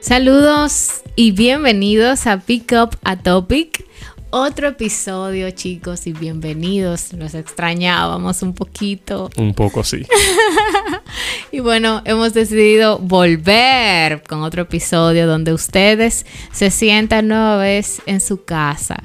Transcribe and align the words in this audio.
Saludos 0.00 1.02
y 1.16 1.32
bienvenidos 1.32 2.28
a 2.28 2.38
Pick 2.38 2.72
Up 2.72 2.96
a 3.02 3.16
Topic. 3.16 3.84
Otro 4.30 4.68
episodio, 4.68 5.50
chicos, 5.50 6.06
y 6.06 6.12
bienvenidos. 6.12 7.12
Nos 7.14 7.34
extrañábamos 7.34 8.42
un 8.42 8.54
poquito. 8.54 9.28
Un 9.36 9.54
poco, 9.54 9.82
sí. 9.82 10.06
y 11.52 11.58
bueno, 11.58 12.02
hemos 12.04 12.32
decidido 12.32 12.98
volver 12.98 14.22
con 14.22 14.42
otro 14.42 14.62
episodio 14.62 15.26
donde 15.26 15.52
ustedes 15.52 16.26
se 16.52 16.70
sientan 16.70 17.26
nueva 17.26 17.56
vez 17.56 18.00
en 18.06 18.20
su 18.20 18.44
casa. 18.44 19.02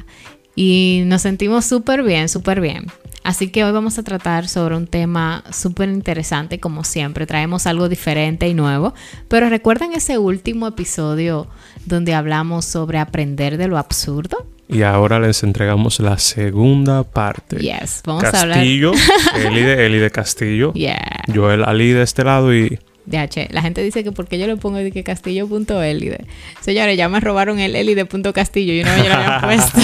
Y 0.55 1.01
nos 1.05 1.23
sentimos 1.23 1.65
súper 1.65 2.03
bien, 2.03 2.29
súper 2.29 2.61
bien. 2.61 2.85
Así 3.23 3.49
que 3.49 3.63
hoy 3.63 3.71
vamos 3.71 3.97
a 3.97 4.03
tratar 4.03 4.47
sobre 4.47 4.75
un 4.75 4.87
tema 4.87 5.43
súper 5.51 5.89
interesante, 5.89 6.59
como 6.59 6.83
siempre, 6.83 7.25
traemos 7.25 7.67
algo 7.67 7.87
diferente 7.87 8.47
y 8.47 8.53
nuevo, 8.53 8.93
pero 9.29 9.49
recuerden 9.49 9.93
ese 9.93 10.17
último 10.17 10.67
episodio 10.67 11.47
donde 11.85 12.13
hablamos 12.13 12.65
sobre 12.65 12.99
aprender 12.99 13.57
de 13.57 13.67
lo 13.67 13.77
absurdo. 13.77 14.45
Y 14.67 14.81
ahora 14.81 15.19
les 15.19 15.43
entregamos 15.43 15.99
la 15.99 16.17
segunda 16.17 17.03
parte. 17.03 17.57
Yes, 17.57 18.01
vamos 18.05 18.23
Castillo, 18.23 18.91
a 18.91 19.35
hablar. 19.35 19.45
Eli 19.53 19.61
de, 19.61 19.85
Eli 19.85 19.99
de 19.99 20.11
Castillo. 20.11 20.73
Yeah. 20.73 21.23
Yo 21.27 21.51
el 21.51 21.63
Ali 21.63 21.91
de 21.91 22.01
este 22.01 22.23
lado 22.23 22.53
y 22.53 22.79
DH. 23.05 23.49
La 23.51 23.61
gente 23.61 23.83
dice 23.83 24.03
que 24.03 24.11
porque 24.11 24.39
yo 24.39 24.47
le 24.47 24.55
pongo 24.57 24.77
de 24.77 24.91
que 24.91 25.03
castillo.elide. 25.03 26.25
Señores, 26.61 26.97
ya 26.97 27.09
me 27.09 27.19
robaron 27.19 27.59
el 27.59 27.75
elide.castillo 27.75 28.73
y 28.73 28.83
vez 28.83 29.03
yo 29.03 29.09
lo 29.09 29.15
había 29.15 29.41
puesto. 29.41 29.79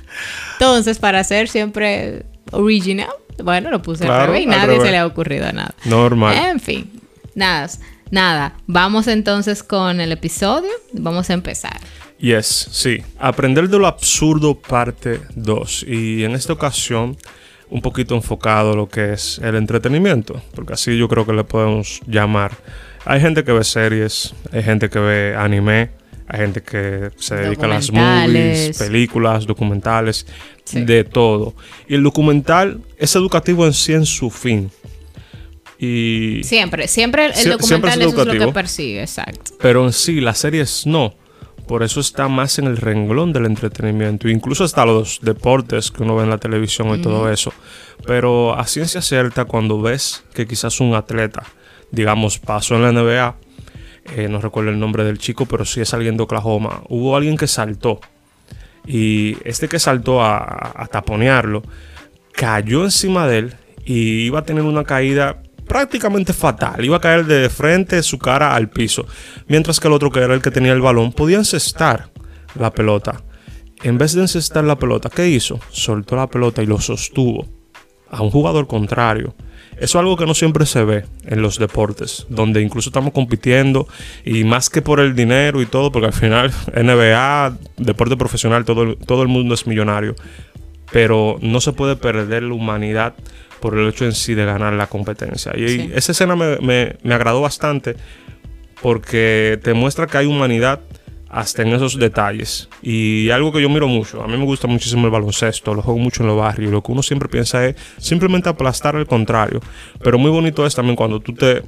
Entonces, 0.60 0.98
para 0.98 1.22
ser 1.24 1.48
siempre 1.48 2.24
original, 2.52 3.08
bueno, 3.42 3.70
lo 3.70 3.80
puse 3.82 4.04
al 4.04 4.08
Claro, 4.10 4.26
revés 4.26 4.42
y 4.42 4.46
nadie 4.46 4.66
revés. 4.66 4.82
se 4.82 4.90
le 4.90 4.98
ha 4.98 5.06
ocurrido 5.06 5.52
nada. 5.52 5.74
normal. 5.84 6.34
En 6.36 6.60
fin, 6.60 6.90
nada, 7.34 7.68
nada. 8.10 8.54
Vamos 8.66 9.06
entonces 9.06 9.62
con 9.62 10.00
el 10.00 10.12
episodio. 10.12 10.70
Vamos 10.92 11.30
a 11.30 11.34
empezar. 11.34 11.78
Yes, 12.18 12.46
sí. 12.70 12.98
Aprender 13.18 13.68
de 13.68 13.78
lo 13.78 13.86
absurdo 13.86 14.54
parte 14.54 15.20
2. 15.36 15.84
Y 15.88 16.24
en 16.24 16.32
esta 16.32 16.52
ocasión, 16.52 17.16
un 17.70 17.80
poquito 17.80 18.14
enfocado 18.14 18.72
a 18.72 18.76
lo 18.76 18.88
que 18.88 19.14
es 19.14 19.38
el 19.42 19.54
entretenimiento. 19.54 20.42
Porque 20.54 20.74
así 20.74 20.98
yo 20.98 21.08
creo 21.08 21.24
que 21.24 21.32
le 21.32 21.44
podemos 21.44 22.00
llamar. 22.06 22.52
Hay 23.06 23.22
gente 23.22 23.42
que 23.42 23.52
ve 23.52 23.64
series, 23.64 24.34
hay 24.52 24.62
gente 24.62 24.90
que 24.90 24.98
ve 24.98 25.34
anime, 25.34 25.88
hay 26.30 26.38
gente 26.40 26.62
que 26.62 27.10
se 27.16 27.34
dedica 27.34 27.66
a 27.66 27.68
las 27.68 27.90
movies, 27.92 28.78
películas, 28.78 29.46
documentales, 29.46 30.26
Sí. 30.64 30.82
de 30.84 31.02
todo. 31.02 31.54
Y 31.88 31.94
el 31.96 32.02
documental 32.04 32.80
es 32.96 33.16
educativo 33.16 33.66
en 33.66 33.72
sí 33.72 33.92
en 33.92 34.06
su 34.06 34.30
fin. 34.30 34.70
Y 35.78 36.42
Siempre, 36.44 36.86
siempre 36.88 37.26
el 37.26 37.34
siempre 37.34 37.52
documental 37.56 37.90
es 38.02 38.06
eso 38.12 38.20
es 38.22 38.26
lo 38.38 38.46
que 38.46 38.52
persigue, 38.52 39.00
exacto. 39.00 39.52
Pero 39.60 39.84
en 39.86 39.92
sí, 39.92 40.20
las 40.20 40.38
series 40.38 40.86
no. 40.86 41.14
Por 41.66 41.82
eso 41.82 42.00
está 42.00 42.28
más 42.28 42.58
en 42.58 42.66
el 42.66 42.76
renglón 42.76 43.32
del 43.32 43.46
entretenimiento. 43.46 44.28
Incluso 44.28 44.64
hasta 44.64 44.84
los 44.84 45.20
deportes 45.22 45.90
que 45.90 46.02
uno 46.02 46.16
ve 46.16 46.24
en 46.24 46.30
la 46.30 46.38
televisión 46.38 46.96
y 46.98 47.00
todo 47.02 47.30
eso. 47.32 47.52
Pero 48.06 48.58
a 48.58 48.66
ciencia 48.66 49.00
cierta, 49.02 49.44
cuando 49.44 49.80
ves 49.80 50.24
que 50.34 50.46
quizás 50.46 50.80
un 50.80 50.94
atleta, 50.94 51.44
digamos, 51.90 52.38
pasó 52.38 52.74
en 52.76 52.82
la 52.82 52.92
NBA, 52.92 53.36
eh, 54.16 54.28
no 54.28 54.40
recuerdo 54.40 54.70
el 54.70 54.78
nombre 54.78 55.04
del 55.04 55.18
chico, 55.18 55.46
pero 55.46 55.64
sí 55.64 55.80
es 55.80 55.94
alguien 55.94 56.16
de 56.16 56.22
Oklahoma, 56.22 56.82
hubo 56.88 57.16
alguien 57.16 57.36
que 57.36 57.46
saltó. 57.46 58.00
Y 58.86 59.36
este 59.44 59.68
que 59.68 59.78
saltó 59.78 60.22
a, 60.22 60.72
a 60.74 60.86
taponearlo, 60.86 61.62
cayó 62.32 62.84
encima 62.84 63.26
de 63.26 63.38
él 63.38 63.54
y 63.84 64.24
iba 64.24 64.40
a 64.40 64.44
tener 64.44 64.62
una 64.64 64.84
caída 64.84 65.42
prácticamente 65.70 66.32
fatal. 66.32 66.84
Iba 66.84 66.96
a 66.96 67.00
caer 67.00 67.26
de 67.26 67.48
frente 67.48 68.02
su 68.02 68.18
cara 68.18 68.56
al 68.56 68.68
piso. 68.68 69.06
Mientras 69.46 69.78
que 69.78 69.86
el 69.86 69.94
otro, 69.94 70.10
que 70.10 70.18
era 70.18 70.34
el 70.34 70.42
que 70.42 70.50
tenía 70.50 70.72
el 70.72 70.80
balón, 70.80 71.12
podía 71.12 71.38
encestar 71.38 72.10
la 72.58 72.72
pelota. 72.72 73.22
En 73.82 73.96
vez 73.96 74.14
de 74.14 74.22
encestar 74.22 74.64
la 74.64 74.76
pelota, 74.76 75.08
¿qué 75.08 75.28
hizo? 75.28 75.60
Soltó 75.70 76.16
la 76.16 76.26
pelota 76.26 76.60
y 76.62 76.66
lo 76.66 76.80
sostuvo 76.80 77.46
a 78.10 78.20
un 78.20 78.30
jugador 78.30 78.66
contrario. 78.66 79.34
Eso 79.80 79.98
es 79.98 80.02
algo 80.02 80.16
que 80.16 80.26
no 80.26 80.34
siempre 80.34 80.66
se 80.66 80.84
ve 80.84 81.04
en 81.26 81.40
los 81.42 81.58
deportes, 81.58 82.26
donde 82.28 82.60
incluso 82.60 82.90
estamos 82.90 83.12
compitiendo 83.12 83.88
y 84.24 84.44
más 84.44 84.68
que 84.70 84.82
por 84.82 85.00
el 85.00 85.14
dinero 85.16 85.60
y 85.62 85.66
todo, 85.66 85.90
porque 85.90 86.06
al 86.06 86.12
final 86.12 86.52
NBA, 86.74 87.56
deporte 87.78 88.16
profesional, 88.16 88.64
todo, 88.64 88.82
el- 88.82 88.96
todo 88.98 89.22
el 89.22 89.28
mundo 89.28 89.54
es 89.54 89.66
millonario, 89.66 90.14
pero 90.92 91.38
no 91.40 91.60
se 91.60 91.72
puede 91.72 91.96
perder 91.96 92.42
la 92.42 92.54
humanidad 92.54 93.14
por 93.60 93.78
el 93.78 93.88
hecho 93.88 94.04
en 94.04 94.12
sí 94.12 94.34
de 94.34 94.44
ganar 94.44 94.72
la 94.74 94.86
competencia. 94.86 95.52
Y 95.56 95.68
Sí. 95.68 95.90
esa 95.94 96.12
escena 96.12 96.36
me, 96.36 96.58
me- 96.58 96.96
me 97.02 97.14
agradó 97.14 97.40
bastante 97.40 97.96
porque 98.82 99.58
te 99.62 99.74
muestra 99.74 100.06
que 100.06 100.18
hay 100.18 100.26
humanidad 100.26 100.80
hasta 101.30 101.62
en 101.62 101.68
esos 101.68 101.98
detalles. 101.98 102.68
Y 102.82 103.30
algo 103.30 103.52
que 103.52 103.62
yo 103.62 103.68
miro 103.68 103.86
mucho, 103.86 104.22
a 104.22 104.26
mí 104.26 104.36
me 104.36 104.44
gusta 104.44 104.66
muchísimo 104.66 105.06
el 105.06 105.12
baloncesto, 105.12 105.74
lo 105.74 105.82
juego 105.82 105.98
mucho 105.98 106.22
en 106.22 106.28
los 106.28 106.36
barrios, 106.36 106.70
lo 106.70 106.82
que 106.82 106.92
uno 106.92 107.02
siempre 107.02 107.28
piensa 107.28 107.64
es 107.64 107.76
simplemente 107.98 108.48
aplastar 108.48 108.96
al 108.96 109.06
contrario. 109.06 109.60
Pero 110.02 110.18
muy 110.18 110.30
bonito 110.30 110.66
es 110.66 110.74
también 110.74 110.96
cuando 110.96 111.20
tú 111.20 111.32
te, 111.32 111.62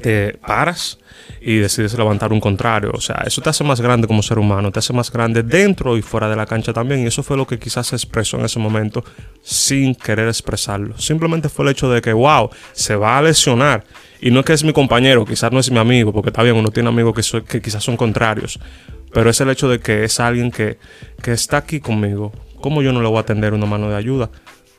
te 0.00 0.38
paras 0.46 0.98
y 1.40 1.56
decides 1.56 1.96
levantar 1.98 2.32
un 2.32 2.40
contrario. 2.40 2.92
O 2.94 3.00
sea, 3.00 3.22
eso 3.26 3.40
te 3.42 3.50
hace 3.50 3.64
más 3.64 3.80
grande 3.80 4.06
como 4.06 4.22
ser 4.22 4.38
humano, 4.38 4.70
te 4.70 4.78
hace 4.78 4.92
más 4.92 5.10
grande 5.10 5.42
dentro 5.42 5.96
y 5.96 6.02
fuera 6.02 6.28
de 6.28 6.36
la 6.36 6.46
cancha 6.46 6.72
también. 6.72 7.02
Y 7.02 7.06
eso 7.06 7.22
fue 7.22 7.36
lo 7.36 7.46
que 7.46 7.58
quizás 7.58 7.92
expresó 7.92 8.38
en 8.38 8.44
ese 8.44 8.58
momento 8.58 9.04
sin 9.42 9.94
querer 9.94 10.28
expresarlo. 10.28 10.96
Simplemente 10.98 11.48
fue 11.48 11.64
el 11.64 11.72
hecho 11.72 11.90
de 11.90 12.00
que, 12.00 12.12
wow, 12.12 12.50
se 12.72 12.94
va 12.94 13.18
a 13.18 13.22
lesionar. 13.22 13.84
Y 14.20 14.30
no 14.30 14.40
es 14.40 14.46
que 14.46 14.52
es 14.52 14.64
mi 14.64 14.72
compañero, 14.72 15.24
quizás 15.24 15.52
no 15.52 15.60
es 15.60 15.70
mi 15.70 15.78
amigo, 15.78 16.12
porque 16.12 16.30
está 16.30 16.42
bien, 16.42 16.56
uno 16.56 16.70
tiene 16.70 16.88
amigos 16.88 17.14
que, 17.14 17.42
que 17.42 17.60
quizás 17.60 17.84
son 17.84 17.96
contrarios. 17.96 18.58
Pero 19.12 19.30
es 19.30 19.40
el 19.40 19.50
hecho 19.50 19.68
de 19.68 19.78
que 19.78 20.04
es 20.04 20.20
alguien 20.20 20.50
que, 20.50 20.78
que 21.22 21.32
está 21.32 21.58
aquí 21.58 21.80
conmigo. 21.80 22.32
¿Cómo 22.60 22.82
yo 22.82 22.92
no 22.92 23.02
le 23.02 23.08
voy 23.08 23.18
a 23.18 23.22
tender 23.22 23.54
una 23.54 23.66
mano 23.66 23.88
de 23.88 23.96
ayuda? 23.96 24.30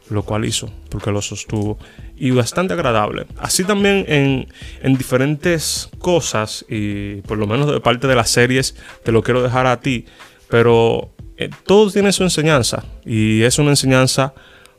Lo 0.10 0.24
cual 0.24 0.46
hizo, 0.46 0.72
porque 0.90 1.12
lo 1.12 1.22
sostuvo. 1.22 1.78
Y 2.16 2.32
bastante 2.32 2.74
agradable. 2.74 3.26
Así 3.38 3.64
también 3.64 4.06
en, 4.08 4.48
en 4.82 4.98
diferentes 4.98 5.90
cosas, 6.00 6.66
y 6.70 7.22
por 7.22 7.38
lo 7.38 7.48
menos 7.48 7.72
de 7.72 7.80
parte 7.80 8.08
de 8.08 8.16
las 8.16 8.30
series, 8.30 8.76
te 9.04 9.12
lo 9.12 9.24
quiero 9.24 9.44
dejar 9.44 9.68
a 9.68 9.80
ti. 9.80 10.06
Pero 10.50 11.12
eh, 11.38 11.50
todo 11.66 11.92
tiene 11.92 12.12
su 12.12 12.24
enseñanza. 12.24 12.86
Y 13.06 13.44
es 13.44 13.60
una 13.60 13.72
enseñanza 13.72 14.34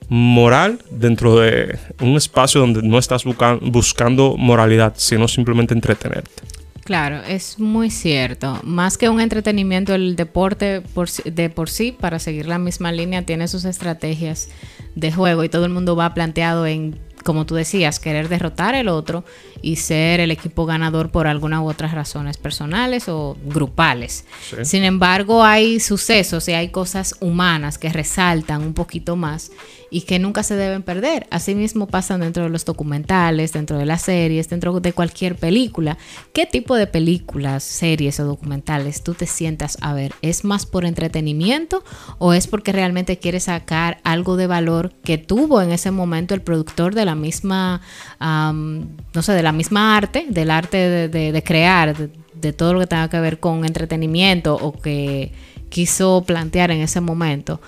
moral 0.09 0.79
dentro 0.91 1.39
de 1.39 1.79
un 2.01 2.17
espacio 2.17 2.61
donde 2.61 2.83
no 2.83 2.99
estás 2.99 3.25
busca- 3.25 3.59
buscando 3.61 4.37
moralidad, 4.37 4.95
sino 4.97 5.29
simplemente 5.29 5.75
entretenerte. 5.75 6.43
Claro, 6.85 7.23
es 7.23 7.59
muy 7.59 7.91
cierto. 7.91 8.59
Más 8.63 8.97
que 8.97 9.11
un 9.11 9.21
entretenimiento, 9.21 9.95
el 9.95 10.17
deporte 10.17 10.81
por 10.81 11.11
de 11.11 11.51
por 11.51 11.69
sí, 11.69 11.93
para 11.93 12.19
seguir 12.19 12.47
la 12.47 12.59
misma 12.59 12.93
línea, 12.93 13.27
tiene 13.27 13.47
sus 13.47 13.67
estrategias 13.67 14.49
de 14.95 15.13
juego 15.13 15.45
y 15.45 15.51
todo 15.51 15.67
el 15.67 15.71
mundo 15.71 15.97
va 15.97 16.15
planteado 16.15 16.65
en, 16.67 16.99
como 17.25 17.45
tú 17.45 17.57
decías, 17.57 18.01
querer 18.01 18.31
derrotar 18.31 18.75
al 18.75 18.89
otro 18.89 19.23
y 19.61 19.77
ser 19.77 20.21
el 20.21 20.31
equipo 20.31 20.65
ganador 20.65 21.11
por 21.11 21.27
alguna 21.27 21.61
u 21.61 21.69
otras 21.69 21.93
razones 21.93 22.39
personales 22.39 23.11
o 23.11 23.37
grupales. 23.45 24.25
Sí. 24.49 24.65
Sin 24.65 24.85
embargo, 24.85 25.45
hay 25.45 25.81
sucesos 25.81 26.49
y 26.49 26.53
hay 26.53 26.71
cosas 26.71 27.17
humanas 27.21 27.77
que 27.77 27.91
resaltan 27.91 28.63
un 28.63 28.73
poquito 28.73 29.15
más 29.15 29.51
y 29.91 30.03
que 30.03 30.19
nunca 30.19 30.43
se 30.43 30.55
deben 30.57 30.83
perder. 30.83 31.27
Asimismo 31.31 31.87
pasan 31.87 32.21
dentro 32.21 32.43
de 32.43 32.49
los 32.51 32.65
documentales, 32.65 33.53
dentro 33.53 33.79
de 33.79 33.87
las 33.87 34.03
series, 34.03 34.49
dentro 34.49 34.79
de 34.81 34.93
cualquier 34.93 35.35
película. 35.37 35.97
¿Qué 36.33 36.47
tipo 36.47 36.75
de 36.75 36.87
películas, 36.87 37.63
series 37.65 38.21
o 38.21 38.25
documentales 38.25 39.03
tú 39.03 39.15
te 39.15 39.27
sientas 39.27 39.79
a 39.81 39.95
ver? 39.95 40.13
¿Es 40.23 40.45
más 40.45 40.67
por 40.67 40.85
entretenimiento 40.85 41.83
o 42.19 42.33
es 42.35 42.47
porque 42.47 42.73
realmente 42.73 43.19
quieres 43.19 43.45
sacar 43.45 43.99
algo 44.05 44.37
de 44.37 44.47
valor 44.47 44.93
que 45.05 45.19
tuvo 45.19 45.63
en 45.63 45.73
ese 45.73 45.91
momento 45.91 46.35
el 46.35 46.43
productor 46.43 46.95
de 46.95 47.05
la 47.05 47.15
misma, 47.15 47.81
am, 48.19 48.89
no 49.15 49.23
sé, 49.23 49.33
de 49.33 49.43
la 49.43 49.53
misma 49.53 49.97
arte, 49.97 50.27
del 50.29 50.51
arte 50.51 50.77
de, 50.77 51.09
de- 51.09 51.33
de 51.33 51.43
crear, 51.43 51.97
de, 51.97 52.11
de 52.35 52.53
todo 52.53 52.75
lo 52.75 52.81
que 52.81 52.87
tenga 52.87 53.09
que 53.09 53.21
ver 53.21 53.41
con 53.41 53.65
entretenimiento 53.65 54.55
o 54.55 54.73
que 54.73 55.33
quiso 55.71 56.23
plantear 56.27 56.71
en 56.71 56.81
ese 56.81 57.01
momento? 57.01 57.61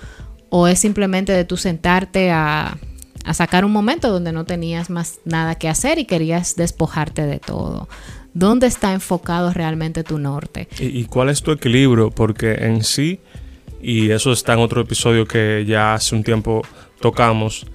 ¿O 0.51 0.67
es 0.67 0.77
simplemente 0.77 1.31
de 1.31 1.45
tú 1.45 1.57
sentarte 1.57 2.29
a, 2.29 2.77
a 3.23 3.33
sacar 3.33 3.65
un 3.65 3.71
momento 3.71 4.11
donde 4.11 4.31
no 4.31 4.45
tenías 4.45 4.89
más 4.89 5.19
nada 5.25 5.55
que 5.55 5.67
hacer 5.69 5.97
y 5.97 6.05
querías 6.05 6.55
despojarte 6.55 7.25
de 7.25 7.39
todo? 7.39 7.89
¿Dónde 8.33 8.67
está 8.67 8.93
enfocado 8.93 9.51
realmente 9.51 10.03
tu 10.03 10.19
norte? 10.19 10.67
¿Y, 10.79 10.99
y 10.99 11.05
cuál 11.05 11.29
es 11.29 11.41
tu 11.41 11.51
equilibrio? 11.51 12.11
Porque 12.11 12.53
en 12.53 12.83
sí, 12.83 13.19
y 13.81 14.11
eso 14.11 14.31
está 14.31 14.53
en 14.53 14.59
otro 14.59 14.81
episodio 14.81 15.25
que 15.25 15.65
ya 15.65 15.93
hace 15.95 16.15
un 16.15 16.23
tiempo 16.23 16.61
tocamos, 16.99 17.65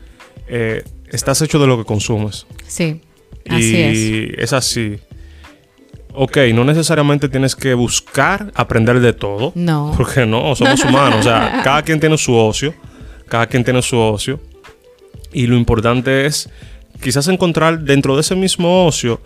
eh, 0.49 0.85
estás 1.11 1.43
hecho 1.43 1.59
de 1.59 1.67
lo 1.67 1.77
que 1.79 1.85
consumes. 1.85 2.47
Sí, 2.67 3.01
así 3.49 3.77
y 3.77 4.35
es. 4.39 4.53
así. 4.53 4.99
Ok, 6.19 6.39
no 6.55 6.65
necesariamente 6.65 7.29
tienes 7.29 7.55
que 7.55 7.75
buscar 7.75 8.51
aprender 8.55 9.01
de 9.01 9.13
todo. 9.13 9.53
No. 9.55 9.93
Porque 9.97 10.25
no, 10.25 10.55
somos 10.57 10.83
humanos. 10.85 11.21
o 11.21 11.23
sea, 11.23 11.61
cada 11.65 11.83
quien 11.83 12.01
tiene 12.01 12.17
su 12.17 12.35
ocio. 12.35 12.75
Cada 13.29 13.47
quien 13.47 13.63
tiene 13.65 13.83
su 13.83 13.99
ocio. 13.99 14.41
Y 15.33 15.47
lo 15.47 15.57
importante 15.57 16.25
es 16.27 16.49
quizás 17.03 17.29
encontrar 17.29 17.81
dentro 17.81 18.15
de 18.15 18.23
ese 18.23 18.35
mismo 18.35 18.87
ocio 18.87 19.21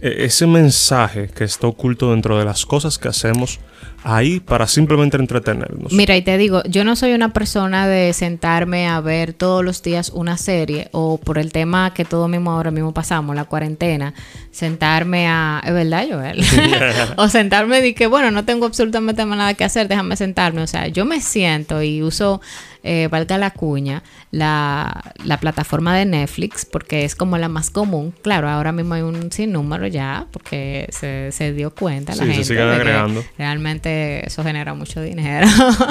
e- 0.00 0.24
ese 0.24 0.46
mensaje 0.46 1.28
que 1.28 1.44
está 1.44 1.66
oculto 1.66 2.12
dentro 2.12 2.38
de 2.38 2.44
las 2.44 2.64
cosas 2.64 2.98
que 2.98 3.08
hacemos 3.08 3.58
ahí 4.02 4.40
para 4.40 4.66
simplemente 4.68 5.16
entretenernos. 5.16 5.92
Mira, 5.92 6.16
y 6.16 6.22
te 6.22 6.38
digo, 6.38 6.62
yo 6.68 6.84
no 6.84 6.94
soy 6.94 7.12
una 7.12 7.32
persona 7.32 7.88
de 7.88 8.12
sentarme 8.12 8.86
a 8.86 9.00
ver 9.00 9.32
todos 9.32 9.64
los 9.64 9.82
días 9.82 10.10
una 10.14 10.36
serie 10.36 10.88
o 10.92 11.18
por 11.18 11.38
el 11.38 11.50
tema 11.50 11.92
que 11.92 12.04
todo 12.04 12.28
mismo 12.28 12.52
ahora 12.52 12.70
mismo 12.70 12.94
pasamos, 12.94 13.34
la 13.34 13.44
cuarentena, 13.44 14.14
sentarme 14.52 15.26
a, 15.28 15.60
es 15.64 15.72
verdad, 15.72 16.06
Joel, 16.08 16.44
o 17.16 17.28
sentarme 17.28 17.84
y 17.86 17.94
que, 17.94 18.06
bueno, 18.06 18.30
no 18.30 18.44
tengo 18.44 18.66
absolutamente 18.66 19.24
nada 19.24 19.54
que 19.54 19.64
hacer, 19.64 19.88
déjame 19.88 20.16
sentarme, 20.16 20.62
o 20.62 20.66
sea, 20.66 20.86
yo 20.86 21.04
me 21.04 21.20
siento 21.20 21.82
y 21.82 22.02
uso 22.02 22.40
eh, 22.88 23.08
valga 23.10 23.36
la 23.36 23.50
cuña, 23.50 24.04
la, 24.30 25.12
la, 25.24 25.40
plataforma 25.40 25.96
de 25.96 26.04
Netflix, 26.04 26.64
porque 26.64 27.04
es 27.04 27.16
como 27.16 27.36
la 27.36 27.48
más 27.48 27.68
común. 27.68 28.14
Claro, 28.22 28.48
ahora 28.48 28.70
mismo 28.70 28.94
hay 28.94 29.02
un 29.02 29.32
sinnúmero 29.32 29.88
ya, 29.88 30.26
porque 30.30 30.86
se, 30.90 31.32
se 31.32 31.52
dio 31.52 31.74
cuenta 31.74 32.14
la 32.14 32.22
Sí, 32.22 32.28
se 32.28 32.32
gente 32.34 32.44
siguen 32.44 32.68
de 32.68 32.70
que 32.70 32.80
agregando. 32.82 33.24
Eso 33.74 34.42
genera 34.42 34.74
mucho 34.74 35.02
dinero. 35.02 35.46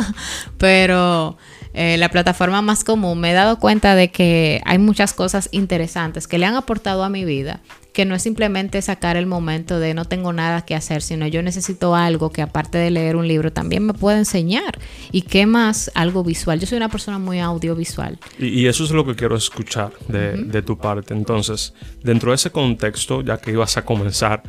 Pero 0.58 1.38
eh, 1.74 1.98
la 1.98 2.10
plataforma 2.10 2.62
más 2.62 2.84
común, 2.84 3.20
me 3.20 3.32
he 3.32 3.34
dado 3.34 3.60
cuenta 3.60 3.96
de 3.96 4.10
que 4.10 4.62
hay 4.66 4.78
muchas 4.78 5.14
cosas 5.14 5.50
interesantes 5.52 6.28
que 6.28 6.38
le 6.38 6.46
han 6.46 6.56
aportado 6.56 7.04
a 7.04 7.10
mi 7.10 7.26
vida 7.26 7.62
que 7.96 8.04
no 8.04 8.14
es 8.14 8.24
simplemente 8.24 8.82
sacar 8.82 9.16
el 9.16 9.26
momento 9.26 9.80
de 9.80 9.94
no 9.94 10.04
tengo 10.04 10.34
nada 10.34 10.66
que 10.66 10.76
hacer, 10.76 11.02
sino 11.02 11.28
yo 11.28 11.42
necesito 11.42 11.96
algo 11.96 12.30
que 12.30 12.42
aparte 12.42 12.78
de 12.78 12.92
leer 12.92 13.16
un 13.16 13.26
libro 13.26 13.54
también 13.54 13.86
me 13.86 13.94
pueda 13.94 14.18
enseñar. 14.18 14.80
¿Y 15.14 15.22
qué 15.22 15.46
más? 15.46 15.90
Algo 15.96 16.22
visual. 16.22 16.60
Yo 16.60 16.68
soy 16.68 16.76
una 16.76 16.90
persona 16.90 17.20
muy 17.20 17.40
audiovisual. 17.40 18.20
Y, 18.38 18.48
y 18.48 18.68
eso 18.68 18.84
es 18.84 18.92
lo 18.92 19.06
que 19.06 19.16
quiero 19.16 19.38
escuchar 19.38 19.94
de, 20.10 20.34
de 20.34 20.62
tu 20.62 20.78
parte. 20.78 21.14
Entonces, 21.14 21.74
dentro 22.04 22.32
de 22.32 22.36
ese 22.36 22.52
contexto, 22.52 23.22
ya 23.22 23.38
que 23.38 23.52
ibas 23.52 23.78
a 23.78 23.86
comenzar, 23.86 24.44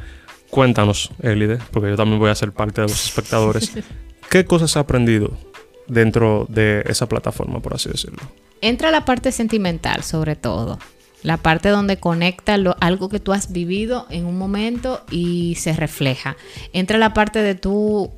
cuéntanos, 0.56 1.10
Elide, 1.20 1.58
porque 1.70 1.90
yo 1.90 1.96
también 1.96 2.18
voy 2.18 2.30
a 2.30 2.34
ser 2.34 2.50
parte 2.50 2.80
de 2.80 2.88
los 2.88 3.04
espectadores. 3.04 3.72
¿Qué 4.30 4.46
cosas 4.46 4.70
has 4.70 4.78
aprendido 4.78 5.36
dentro 5.86 6.46
de 6.48 6.82
esa 6.86 7.06
plataforma, 7.10 7.60
por 7.60 7.74
así 7.74 7.90
decirlo? 7.90 8.22
Entra 8.62 8.90
la 8.90 9.04
parte 9.04 9.32
sentimental, 9.32 10.02
sobre 10.02 10.34
todo. 10.34 10.78
La 11.22 11.36
parte 11.36 11.68
donde 11.68 11.98
conecta 11.98 12.56
lo, 12.56 12.74
algo 12.80 13.10
que 13.10 13.20
tú 13.20 13.34
has 13.34 13.52
vivido 13.52 14.06
en 14.08 14.24
un 14.24 14.38
momento 14.38 15.04
y 15.10 15.56
se 15.56 15.74
refleja. 15.74 16.38
Entra 16.72 16.96
la 16.96 17.12
parte 17.12 17.42
de 17.42 17.54
tú 17.54 18.14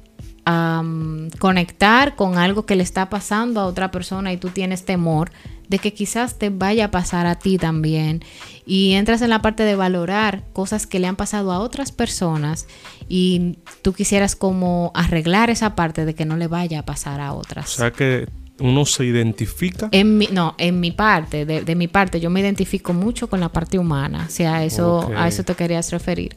um, 0.48 1.30
conectar 1.38 2.16
con 2.16 2.38
algo 2.38 2.66
que 2.66 2.76
le 2.76 2.82
está 2.82 3.10
pasando 3.10 3.60
a 3.60 3.66
otra 3.66 3.90
persona 3.90 4.32
y 4.32 4.36
tú 4.36 4.48
tienes 4.48 4.84
temor 4.84 5.30
de 5.68 5.78
que 5.78 5.92
quizás 5.92 6.38
te 6.38 6.48
vaya 6.48 6.86
a 6.86 6.90
pasar 6.90 7.26
a 7.26 7.34
ti 7.34 7.58
también. 7.58 8.24
Y 8.64 8.92
entras 8.92 9.22
en 9.22 9.30
la 9.30 9.42
parte 9.42 9.62
de 9.62 9.76
valorar 9.76 10.44
cosas 10.52 10.86
que 10.86 10.98
le 10.98 11.06
han 11.06 11.16
pasado 11.16 11.52
a 11.52 11.60
otras 11.60 11.92
personas 11.92 12.66
y 13.08 13.58
tú 13.82 13.92
quisieras 13.92 14.34
como 14.34 14.92
arreglar 14.94 15.50
esa 15.50 15.74
parte 15.74 16.04
de 16.04 16.14
que 16.14 16.24
no 16.24 16.36
le 16.36 16.46
vaya 16.46 16.80
a 16.80 16.84
pasar 16.84 17.20
a 17.20 17.34
otras. 17.34 17.74
O 17.74 17.76
sea 17.76 17.90
que 17.92 18.28
uno 18.60 18.84
se 18.86 19.04
identifica. 19.04 19.88
En 19.92 20.18
mi, 20.18 20.28
no, 20.32 20.54
en 20.58 20.80
mi 20.80 20.90
parte, 20.90 21.46
de, 21.46 21.62
de, 21.62 21.74
mi 21.74 21.86
parte, 21.86 22.20
yo 22.20 22.30
me 22.30 22.40
identifico 22.40 22.92
mucho 22.92 23.28
con 23.28 23.40
la 23.40 23.50
parte 23.50 23.78
humana. 23.78 24.24
O 24.26 24.30
sea, 24.30 24.56
a 24.56 24.64
eso, 24.64 25.10
a 25.16 25.28
eso 25.28 25.44
te 25.44 25.54
querías 25.54 25.90
referir. 25.92 26.34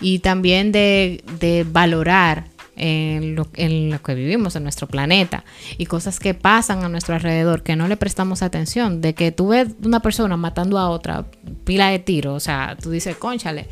Y 0.00 0.18
también 0.18 0.72
de, 0.72 1.24
de 1.40 1.64
valorar 1.64 2.44
en 2.76 3.34
lo, 3.34 3.48
en 3.54 3.90
lo 3.90 4.02
que 4.02 4.14
vivimos, 4.14 4.56
en 4.56 4.62
nuestro 4.62 4.86
planeta, 4.86 5.44
y 5.78 5.86
cosas 5.86 6.18
que 6.20 6.34
pasan 6.34 6.84
a 6.84 6.88
nuestro 6.88 7.14
alrededor, 7.14 7.62
que 7.62 7.76
no 7.76 7.88
le 7.88 7.96
prestamos 7.96 8.42
atención. 8.42 9.00
De 9.00 9.14
que 9.14 9.32
tú 9.32 9.48
ves 9.48 9.68
una 9.84 10.00
persona 10.00 10.36
matando 10.36 10.78
a 10.78 10.88
otra, 10.88 11.26
pila 11.64 11.88
de 11.88 11.98
tiros, 11.98 12.34
o 12.34 12.40
sea, 12.40 12.76
tú 12.80 12.90
dices, 12.90 13.16
conchale. 13.16 13.68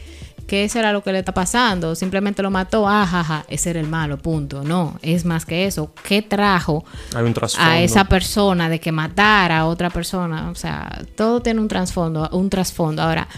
¿Qué 0.47 0.69
será 0.69 0.93
lo 0.93 1.05
que 1.05 1.13
le 1.13 1.21
está 1.21 1.33
pasando? 1.33 1.95
Simplemente 1.95 2.43
lo 2.43 2.51
mató, 2.51 2.89
ajaja, 2.89 3.45
ese 3.49 3.71
era 3.71 3.79
el 3.79 3.87
malo, 3.87 4.19
punto. 4.19 4.65
No, 4.65 4.99
es 5.01 5.25
más 5.25 5.47
que 5.47 5.65
eso. 5.67 5.95
¿Qué 6.03 6.23
trajo 6.23 6.85
a 7.57 7.81
esa 7.81 8.07
persona 8.07 8.69
de 8.69 8.81
que 8.81 8.91
matara 8.91 9.61
a 9.61 9.67
otra 9.67 9.91
persona. 9.91 10.51
O 10.51 10.57
sea, 10.57 11.03
todo 11.15 11.41
tiene 11.41 11.61
un 11.61 11.69
trasfondo, 11.69 12.29
un 12.33 12.51
trasfondo. 12.51 13.01
Ahora, 13.01 13.29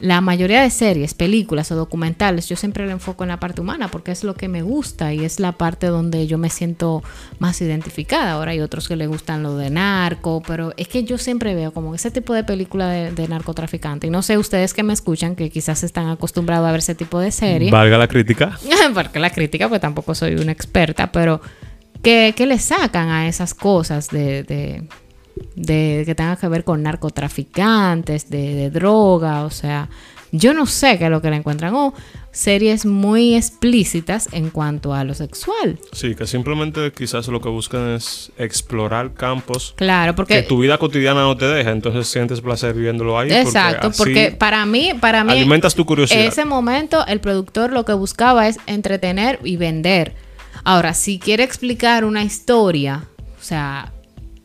la 0.00 0.20
mayoría 0.20 0.62
de 0.62 0.70
series, 0.70 1.14
películas 1.14 1.70
o 1.72 1.76
documentales, 1.76 2.48
yo 2.48 2.56
siempre 2.56 2.86
lo 2.86 2.92
enfoco 2.92 3.24
en 3.24 3.28
la 3.28 3.40
parte 3.40 3.60
humana 3.60 3.88
porque 3.88 4.12
es 4.12 4.24
lo 4.24 4.34
que 4.34 4.48
me 4.48 4.62
gusta 4.62 5.12
y 5.12 5.24
es 5.24 5.40
la 5.40 5.52
parte 5.52 5.88
donde 5.88 6.26
yo 6.26 6.38
me 6.38 6.50
siento 6.50 7.02
más 7.38 7.60
identificada. 7.60 8.32
Ahora 8.32 8.52
hay 8.52 8.60
otros 8.60 8.88
que 8.88 8.96
le 8.96 9.06
gustan 9.06 9.42
lo 9.42 9.56
de 9.56 9.70
narco, 9.70 10.42
pero 10.46 10.72
es 10.76 10.88
que 10.88 11.04
yo 11.04 11.18
siempre 11.18 11.54
veo 11.54 11.72
como 11.72 11.94
ese 11.94 12.10
tipo 12.10 12.34
de 12.34 12.44
película 12.44 12.88
de, 12.88 13.12
de 13.12 13.28
narcotraficante. 13.28 14.06
Y 14.06 14.10
no 14.10 14.22
sé, 14.22 14.38
ustedes 14.38 14.74
que 14.74 14.82
me 14.82 14.92
escuchan, 14.92 15.34
que 15.34 15.50
quizás 15.50 15.82
están 15.82 16.08
acostumbrados 16.08 16.66
a 16.68 16.72
ver 16.72 16.78
ese 16.78 16.94
tipo 16.94 17.18
de 17.18 17.30
serie. 17.30 17.70
Valga 17.70 17.98
la 17.98 18.08
crítica. 18.08 18.58
porque 18.94 19.18
la 19.18 19.30
crítica, 19.30 19.68
pues 19.68 19.80
tampoco 19.80 20.14
soy 20.14 20.34
una 20.34 20.52
experta, 20.52 21.10
pero 21.12 21.40
¿qué, 22.02 22.34
qué 22.36 22.46
le 22.46 22.58
sacan 22.58 23.08
a 23.08 23.28
esas 23.28 23.54
cosas 23.54 24.08
de, 24.08 24.42
de, 24.42 24.88
de 25.54 26.02
que 26.06 26.14
tengan 26.14 26.36
que 26.36 26.48
ver 26.48 26.64
con 26.64 26.82
narcotraficantes, 26.82 28.30
de, 28.30 28.54
de 28.54 28.70
droga? 28.70 29.44
O 29.44 29.50
sea, 29.50 29.88
yo 30.32 30.52
no 30.54 30.66
sé 30.66 30.98
qué 30.98 31.04
es 31.06 31.10
lo 31.10 31.22
que 31.22 31.30
le 31.30 31.36
encuentran. 31.36 31.74
O 31.74 31.94
series 32.30 32.86
muy 32.86 33.34
explícitas 33.34 34.28
en 34.32 34.50
cuanto 34.50 34.94
a 34.94 35.02
lo 35.02 35.14
sexual. 35.14 35.78
Sí, 35.92 36.14
que 36.14 36.26
simplemente 36.26 36.92
quizás 36.92 37.26
lo 37.28 37.40
que 37.40 37.48
buscan 37.48 37.94
es 37.94 38.30
explorar 38.38 39.14
campos 39.14 39.74
Claro, 39.76 40.12
que 40.12 40.16
porque... 40.16 40.42
tu 40.42 40.58
vida 40.58 40.78
cotidiana 40.78 41.22
no 41.22 41.36
te 41.36 41.46
deja, 41.46 41.70
entonces 41.72 42.06
sientes 42.06 42.40
placer 42.40 42.74
viviéndolo 42.74 43.18
ahí. 43.18 43.28
porque 43.28 43.40
Exacto, 43.40 43.88
así 43.88 43.98
porque 43.98 44.36
para 44.38 44.64
mí, 44.66 44.92
para 45.00 45.24
mí, 45.24 45.32
alimentas 45.32 45.74
tu 45.74 45.84
curiosidad. 45.84 46.20
ese 46.20 46.44
momento 46.44 47.04
el 47.06 47.20
productor 47.20 47.72
lo 47.72 47.84
que 47.84 47.92
buscaba 47.94 48.46
es 48.46 48.58
entretener 48.66 49.40
y 49.42 49.56
vender. 49.56 50.14
Ahora, 50.64 50.94
si 50.94 51.18
quiere 51.18 51.44
explicar 51.44 52.04
una 52.04 52.22
historia, 52.22 53.04
o 53.40 53.42
sea, 53.42 53.92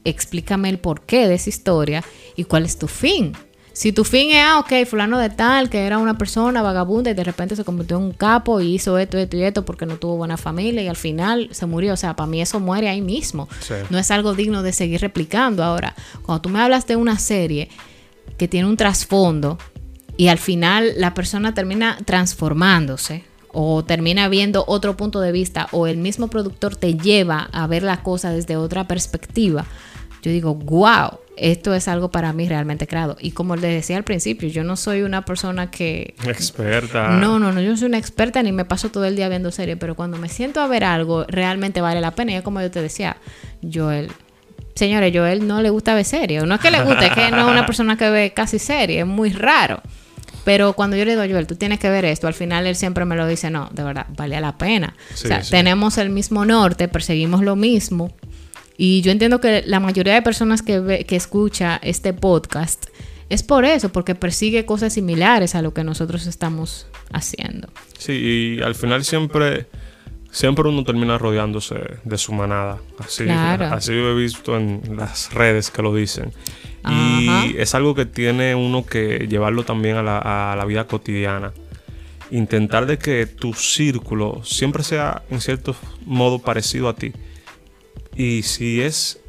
explícame 0.06 0.70
el 0.70 0.80
porqué 0.80 1.28
de 1.28 1.36
esa 1.36 1.50
historia 1.50 2.04
y 2.36 2.44
cuál 2.46 2.66
es 2.66 2.78
tu 2.78 2.88
fin. 2.88 3.34
Si 3.74 3.92
tu 3.92 4.04
fin 4.04 4.30
es, 4.30 4.44
ah, 4.46 4.60
ok, 4.60 4.86
fulano 4.88 5.18
de 5.18 5.32
tal, 5.32 5.68
que 5.68 5.80
era 5.80 5.98
una 5.98 6.16
persona 6.16 6.62
vagabunda 6.62 7.10
y 7.10 7.16
de 7.16 7.24
repente 7.24 7.56
se 7.56 7.64
convirtió 7.64 7.98
en 7.98 8.04
un 8.04 8.12
capo 8.12 8.62
y 8.62 8.76
hizo 8.76 9.00
esto, 9.00 9.18
esto 9.18 9.36
y 9.36 9.44
esto 9.44 9.66
porque 9.66 9.88
no 9.88 9.98
tuvo 9.98 10.16
buena 10.18 10.38
familia 10.38 10.84
y 10.84 10.88
al 10.88 10.96
final 10.96 11.50
se 11.52 11.66
murió. 11.66 11.94
O 11.94 11.98
sea, 11.98 12.16
para 12.16 12.28
mí 12.28 12.40
eso 12.40 12.60
muere 12.60 12.88
ahí 12.88 13.02
mismo. 13.02 13.50
Sí. 13.62 13.74
No 13.90 13.98
es 13.98 14.12
algo 14.12 14.36
digno 14.36 14.62
de 14.62 14.74
seguir 14.74 15.02
replicando. 15.02 15.64
Ahora, 15.64 15.96
cuando 16.22 16.44
tú 16.44 16.50
me 16.50 16.62
hablas 16.62 16.86
de 16.86 16.98
una 16.98 17.18
serie 17.18 17.70
que 18.38 18.48
tiene 18.48 18.68
un 18.68 18.78
trasfondo 18.78 19.58
y 20.18 20.28
al 20.28 20.38
final 20.38 20.94
la 20.98 21.16
persona 21.16 21.56
termina 21.56 21.98
transformándose 22.06 23.24
o 23.54 23.84
termina 23.84 24.28
viendo 24.30 24.66
otro 24.68 24.98
punto 24.98 25.20
de 25.20 25.32
vista 25.32 25.68
o 25.72 25.88
el 25.88 25.98
mismo 25.98 26.28
productor 26.28 26.76
te 26.76 26.96
lleva 26.96 27.50
a 27.52 27.66
ver 27.68 27.84
la 27.84 28.04
cosa 28.04 28.32
desde 28.32 28.58
otra 28.58 28.88
perspectiva, 28.88 29.66
yo 30.24 30.32
digo, 30.32 30.56
wow, 30.56 31.20
esto 31.36 31.74
es 31.74 31.90
algo 31.90 32.10
para 32.10 32.32
mí 32.32 32.48
realmente 32.48 32.88
creado. 32.88 33.18
Y 33.20 33.32
como 33.32 33.58
les 33.58 33.74
decía 33.74 33.98
al 33.98 34.04
principio, 34.04 34.48
yo 34.48 34.64
no 34.64 34.78
soy 34.78 35.02
una 35.02 35.26
persona 35.26 35.70
que... 35.70 36.16
Experta. 36.26 37.10
No, 37.10 37.40
no, 37.40 37.52
no, 37.52 37.62
yo 37.62 37.72
no 37.72 37.78
soy 37.78 37.90
una 37.90 37.98
experta 37.98 38.42
ni 38.42 38.54
me 38.54 38.64
paso 38.64 38.90
todo 38.90 39.04
el 39.04 39.18
día 39.18 39.28
viendo 39.28 39.52
series, 39.52 39.78
pero 39.78 39.96
cuando 39.96 40.18
me 40.18 40.30
siento 40.30 40.62
a 40.62 40.68
ver 40.68 40.86
algo, 40.86 41.26
realmente 41.28 41.82
vale 41.82 42.00
la 42.00 42.12
pena. 42.12 42.32
Y 42.32 42.36
es 42.36 42.42
como 42.42 42.62
yo 42.62 42.72
te 42.72 42.82
decía, 42.82 43.18
Joel, 43.62 44.12
señores, 44.76 45.12
Joel 45.14 45.46
no 45.46 45.62
le 45.62 45.70
gusta 45.70 45.94
ver 45.94 46.06
series. 46.06 46.46
No 46.46 46.56
es 46.56 46.62
que 46.62 46.72
le 46.72 46.82
guste, 46.84 47.08
es 47.08 47.12
que 47.12 47.30
no 47.32 47.40
es 47.40 47.52
una 47.52 47.66
persona 47.66 47.98
que 47.98 48.10
ve 48.10 48.32
casi 48.34 48.60
series, 48.60 49.02
es 49.02 49.08
muy 49.08 49.32
raro. 49.32 49.82
Pero 50.46 50.74
cuando 50.74 50.96
yo 50.96 51.04
le 51.04 51.12
digo 51.12 51.24
a 51.24 51.28
Joel, 51.28 51.48
tú 51.48 51.56
tienes 51.56 51.80
que 51.80 51.90
ver 51.90 52.06
esto, 52.06 52.28
al 52.28 52.34
final 52.34 52.68
él 52.68 52.76
siempre 52.76 53.04
me 53.06 53.16
lo 53.16 53.28
dice, 53.28 53.50
no, 53.50 53.70
de 53.74 53.84
verdad, 53.84 54.06
vale 54.16 54.40
la 54.40 54.58
pena. 54.58 54.94
Sí, 55.14 55.26
o 55.26 55.28
sea, 55.28 55.44
sí. 55.44 55.52
tenemos 55.52 55.98
el 55.98 56.10
mismo 56.10 56.46
norte, 56.46 56.88
perseguimos 56.88 57.42
lo 57.44 57.56
mismo. 57.56 58.14
Y 58.78 59.02
yo 59.02 59.12
entiendo 59.12 59.40
que 59.40 59.64
la 59.66 59.80
mayoría 59.80 60.14
de 60.14 60.22
personas 60.22 60.62
que, 60.62 60.80
ve, 60.80 61.06
que 61.06 61.16
escucha 61.16 61.80
este 61.84 62.14
podcast 62.14 62.86
es 63.30 63.44
por 63.44 63.66
eso, 63.66 63.90
porque 63.90 64.16
persigue 64.16 64.66
cosas 64.66 64.94
similares 64.94 65.56
a 65.56 65.62
lo 65.62 65.74
que 65.74 65.84
nosotros 65.84 66.26
estamos 66.28 66.88
haciendo. 67.12 67.68
Sí, 67.98 68.58
y 68.58 68.62
al 68.62 68.76
final 68.76 69.04
siempre, 69.04 69.68
siempre 70.32 70.68
uno 70.68 70.84
termina 70.84 71.18
rodeándose 71.18 71.76
de 72.04 72.18
su 72.18 72.34
manada. 72.34 72.80
Así, 73.00 73.24
Claro. 73.26 73.66
así 73.68 73.92
lo 73.94 74.12
he 74.12 74.16
visto 74.22 74.58
en 74.58 74.82
las 74.98 75.34
redes 75.34 75.72
que 75.72 75.82
lo 75.82 75.96
dicen. 75.96 76.32
Ajá. 76.84 76.94
Y 77.48 77.56
es 77.58 77.76
algo 77.76 77.96
que 77.96 78.06
tiene 78.06 78.56
uno 78.56 78.86
que 78.86 79.28
llevarlo 79.30 79.64
también 79.64 79.96
a 79.98 80.04
la, 80.04 80.52
a 80.52 80.56
la 80.56 80.66
vida 80.66 80.86
cotidiana. 80.86 81.54
Intentar 82.32 82.88
de 82.88 82.98
que 82.98 83.26
tu 83.28 83.54
círculo 83.54 84.42
siempre 84.44 84.84
sea 84.84 85.22
en 85.30 85.40
cierto 85.40 85.76
modo 86.06 86.40
parecido 86.40 86.90
a 86.90 86.96
ti. 86.96 87.14
Y 88.16 88.44
si 88.44 88.82
es 88.82 89.20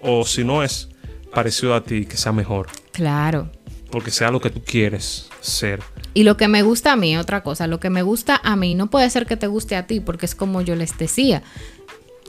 o 0.00 0.24
si 0.24 0.44
no 0.44 0.62
es 0.62 0.88
parecido 1.32 1.74
a 1.74 1.84
ti, 1.84 2.06
que 2.06 2.16
sea 2.16 2.32
mejor. 2.32 2.68
Claro. 2.92 3.50
Porque 3.90 4.10
sea 4.10 4.30
lo 4.30 4.40
que 4.40 4.50
tú 4.50 4.62
quieres 4.64 5.28
ser. 5.40 5.80
Y 6.14 6.24
lo 6.24 6.36
que 6.36 6.48
me 6.48 6.62
gusta 6.62 6.92
a 6.92 6.96
mí, 6.96 7.16
otra 7.16 7.42
cosa, 7.42 7.66
lo 7.66 7.80
que 7.80 7.90
me 7.90 8.02
gusta 8.02 8.40
a 8.42 8.56
mí 8.56 8.74
no 8.74 8.90
puede 8.90 9.08
ser 9.10 9.26
que 9.26 9.36
te 9.36 9.46
guste 9.46 9.76
a 9.76 9.86
ti, 9.86 10.00
porque 10.00 10.26
es 10.26 10.34
como 10.34 10.60
yo 10.62 10.74
les 10.74 10.96
decía. 10.98 11.42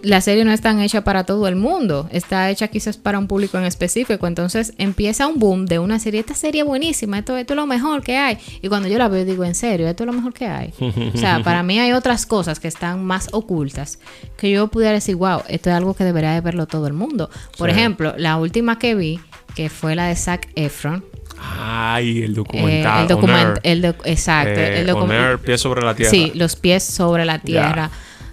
La 0.02 0.22
serie 0.22 0.46
no 0.46 0.52
está 0.52 0.72
hecha 0.84 1.04
para 1.04 1.24
todo 1.26 1.48
el 1.48 1.56
mundo, 1.56 2.08
está 2.12 2.50
hecha 2.50 2.68
quizás 2.70 2.98
para 2.98 3.20
un 3.20 3.28
público 3.28 3.58
en 3.58 3.66
específico, 3.66 4.28
entonces 4.28 4.74
empieza 4.78 5.28
un 5.28 5.40
boom 5.40 5.66
de 5.66 5.80
una 5.80 6.00
serie, 6.00 6.22
esta 6.22 6.36
serie 6.36 6.64
buenísima, 6.64 7.20
esto, 7.20 7.36
esto 7.36 7.54
es 7.54 7.58
lo 7.58 7.66
mejor 7.68 8.02
que 8.02 8.16
hay, 8.18 8.38
y 8.62 8.68
cuando 8.70 8.88
yo 8.88 8.98
la 8.98 9.08
veo 9.10 9.26
digo, 9.26 9.44
en 9.44 9.56
serio, 9.56 9.88
esto 9.90 10.04
es 10.04 10.08
lo 10.08 10.14
mejor 10.14 10.34
que 10.34 10.48
hay. 10.48 10.74
o 11.14 11.18
sea, 11.18 11.42
para 11.44 11.64
mí 11.64 11.80
hay 11.80 11.92
otras 11.92 12.26
cosas 12.26 12.60
que 12.60 12.68
están 12.70 13.04
más 13.04 13.28
ocultas, 13.34 14.00
que 14.38 14.50
yo 14.52 14.68
pudiera 14.70 14.94
decir, 14.94 15.16
wow, 15.18 15.42
esto 15.50 15.70
es 15.70 15.76
algo 15.76 15.94
que 15.94 16.04
debería 16.06 16.32
de 16.32 16.42
verlo 16.42 16.66
todo 16.66 16.88
el 16.88 16.94
mundo. 16.94 17.30
Por 17.58 17.70
Sí. 17.70 17.76
ejemplo, 17.78 18.14
la 18.18 18.38
última 18.38 18.80
que 18.80 18.96
vi, 18.96 19.20
que 19.56 19.70
fue 19.70 19.96
la 19.96 20.08
de 20.08 20.16
Zac 20.16 20.48
Efron, 20.56 21.04
Ay, 21.42 22.24
el 22.24 22.32
eh, 22.32 22.34
documental. 22.36 23.08
Air. 23.10 23.60
el 23.64 23.82
doc- 23.82 24.02
exacto, 24.06 24.60
Eh, 24.60 24.82
el 24.82 24.88
docu- 24.90 25.04
On 25.04 25.12
Air, 25.12 25.38
Pie 25.40 25.58
sobre 25.58 25.82
la 25.82 25.96
tierra. 25.96 26.12
Sí, 26.12 26.32
los 26.36 26.56
pies 26.58 26.84
sobre 26.84 27.24
la 27.26 27.40
tierra. 27.40 27.90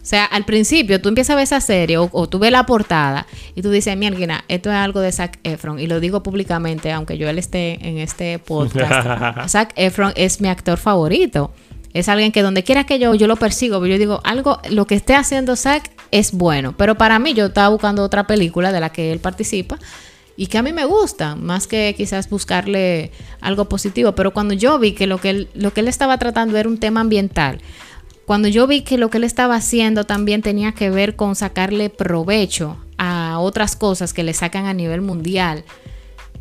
O 0.06 0.08
sea, 0.08 0.24
al 0.24 0.44
principio 0.44 1.00
tú 1.00 1.08
empiezas 1.08 1.30
a 1.30 1.34
ver 1.34 1.42
esa 1.42 1.60
serie 1.60 1.98
o, 1.98 2.08
o 2.12 2.28
tú 2.28 2.38
ves 2.38 2.52
la 2.52 2.64
portada 2.64 3.26
y 3.56 3.62
tú 3.62 3.72
dices, 3.72 3.96
mierda, 3.96 4.44
esto 4.46 4.70
es 4.70 4.76
algo 4.76 5.00
de 5.00 5.10
Zac 5.10 5.40
Efron. 5.42 5.80
Y 5.80 5.88
lo 5.88 5.98
digo 5.98 6.22
públicamente, 6.22 6.92
aunque 6.92 7.18
yo 7.18 7.28
él 7.28 7.40
esté 7.40 7.84
en 7.84 7.98
este 7.98 8.38
podcast. 8.38 9.48
Zac 9.48 9.72
Efron 9.74 10.12
es 10.14 10.40
mi 10.40 10.46
actor 10.46 10.78
favorito. 10.78 11.50
Es 11.92 12.08
alguien 12.08 12.30
que 12.30 12.42
donde 12.42 12.62
quiera 12.62 12.84
que 12.84 13.00
yo, 13.00 13.16
yo 13.16 13.26
lo 13.26 13.34
persigo. 13.34 13.80
Pero 13.80 13.94
yo 13.94 13.98
digo, 13.98 14.20
algo, 14.22 14.60
lo 14.70 14.86
que 14.86 14.94
esté 14.94 15.16
haciendo 15.16 15.56
Zac 15.56 15.90
es 16.12 16.30
bueno. 16.30 16.76
Pero 16.76 16.94
para 16.94 17.18
mí, 17.18 17.34
yo 17.34 17.46
estaba 17.46 17.70
buscando 17.70 18.04
otra 18.04 18.28
película 18.28 18.70
de 18.70 18.78
la 18.78 18.90
que 18.90 19.10
él 19.10 19.18
participa 19.18 19.76
y 20.36 20.46
que 20.46 20.58
a 20.58 20.62
mí 20.62 20.72
me 20.72 20.84
gusta, 20.84 21.34
más 21.34 21.66
que 21.66 21.94
quizás 21.96 22.30
buscarle 22.30 23.10
algo 23.40 23.68
positivo. 23.68 24.12
Pero 24.12 24.32
cuando 24.32 24.54
yo 24.54 24.78
vi 24.78 24.92
que 24.92 25.08
lo 25.08 25.18
que 25.18 25.30
él, 25.30 25.48
lo 25.54 25.72
que 25.72 25.80
él 25.80 25.88
estaba 25.88 26.16
tratando 26.18 26.56
era 26.58 26.68
un 26.68 26.78
tema 26.78 27.00
ambiental, 27.00 27.60
cuando 28.26 28.48
yo 28.48 28.66
vi 28.66 28.82
que 28.82 28.98
lo 28.98 29.08
que 29.08 29.18
él 29.18 29.24
estaba 29.24 29.54
haciendo 29.56 30.04
también 30.04 30.42
tenía 30.42 30.72
que 30.72 30.90
ver 30.90 31.16
con 31.16 31.34
sacarle 31.36 31.90
provecho 31.90 32.76
a 32.98 33.38
otras 33.38 33.76
cosas 33.76 34.12
que 34.12 34.22
le 34.24 34.34
sacan 34.34 34.66
a 34.66 34.74
nivel 34.74 35.00
mundial, 35.00 35.64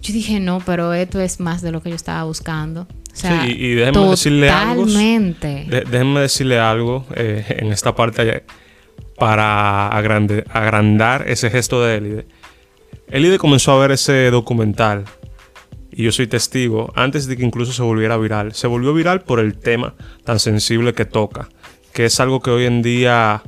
yo 0.01 0.13
dije, 0.13 0.39
no, 0.39 0.59
pero 0.65 0.93
esto 0.93 1.19
es 1.21 1.39
más 1.39 1.61
de 1.61 1.71
lo 1.71 1.81
que 1.81 1.89
yo 1.89 1.95
estaba 1.95 2.23
buscando. 2.23 2.81
O 2.81 3.15
sea, 3.17 3.43
Sí, 3.43 3.51
y- 3.57 3.65
y 3.67 3.73
déjeme 3.75 4.09
decirle 4.09 4.49
algo. 4.49 4.85
Totalmente. 4.85 5.65
Déjenme 5.89 6.19
decirle 6.19 6.59
algo 6.59 7.05
eh, 7.15 7.45
en 7.59 7.71
esta 7.71 7.95
parte 7.95 8.43
para 9.17 9.89
agrande- 9.91 10.43
agrandar 10.51 11.27
ese 11.29 11.49
gesto 11.49 11.81
de 11.83 11.97
Elide. 11.97 12.27
Elide 13.07 13.37
comenzó 13.37 13.71
a 13.71 13.79
ver 13.79 13.91
ese 13.91 14.29
documental 14.31 15.05
y 15.91 16.03
yo 16.03 16.11
soy 16.11 16.27
testigo 16.27 16.91
antes 16.95 17.25
de 17.27 17.37
que 17.37 17.43
incluso 17.45 17.71
se 17.71 17.81
volviera 17.83 18.17
viral. 18.17 18.53
Se 18.53 18.67
volvió 18.67 18.93
viral 18.93 19.21
por 19.21 19.39
el 19.39 19.57
tema 19.57 19.93
tan 20.25 20.39
sensible 20.39 20.93
que 20.93 21.05
toca, 21.05 21.47
que 21.95 22.05
es 22.05 22.19
algo 22.19 22.41
que 22.41 22.51
hoy 22.51 22.65
en 22.65 22.81
día 22.81 23.41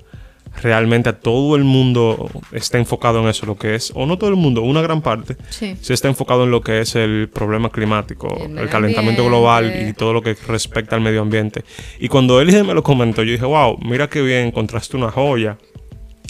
realmente 0.63 1.09
a 1.09 1.19
todo 1.19 1.57
el 1.57 1.65
mundo 1.65 2.31
está 2.53 2.77
enfocado 2.77 3.19
en 3.21 3.27
eso, 3.27 3.45
lo 3.45 3.57
que 3.57 3.75
es, 3.75 3.91
o 3.93 4.05
no 4.05 4.17
todo 4.17 4.29
el 4.29 4.37
mundo, 4.37 4.61
una 4.61 4.81
gran 4.81 5.01
parte, 5.01 5.35
Sí. 5.49 5.75
sí 5.81 5.91
está 5.91 6.07
enfocado 6.07 6.45
en 6.45 6.51
lo 6.51 6.61
que 6.61 6.79
es 6.79 6.95
el 6.95 7.29
problema 7.31 7.69
climático, 7.69 8.35
El 8.39 8.57
el, 8.57 8.69
calentamiento 8.69 9.25
global 9.25 9.89
y 9.89 9.91
todo 9.93 10.13
lo 10.13 10.21
que 10.21 10.35
respecta 10.47 10.95
al 10.95 11.01
medio 11.01 11.21
ambiente. 11.21 11.65
Y 11.99 12.07
cuando 12.07 12.39
él 12.39 12.47
me 12.65 12.73
lo 12.73 12.83
comentó, 12.83 13.21
yo 13.21 13.33
dije, 13.33 13.45
wow, 13.45 13.77
mira 13.81 14.09
qué 14.09 14.21
bien, 14.21 14.47
encontraste 14.47 14.95
una 14.95 15.11
joya. 15.11 15.57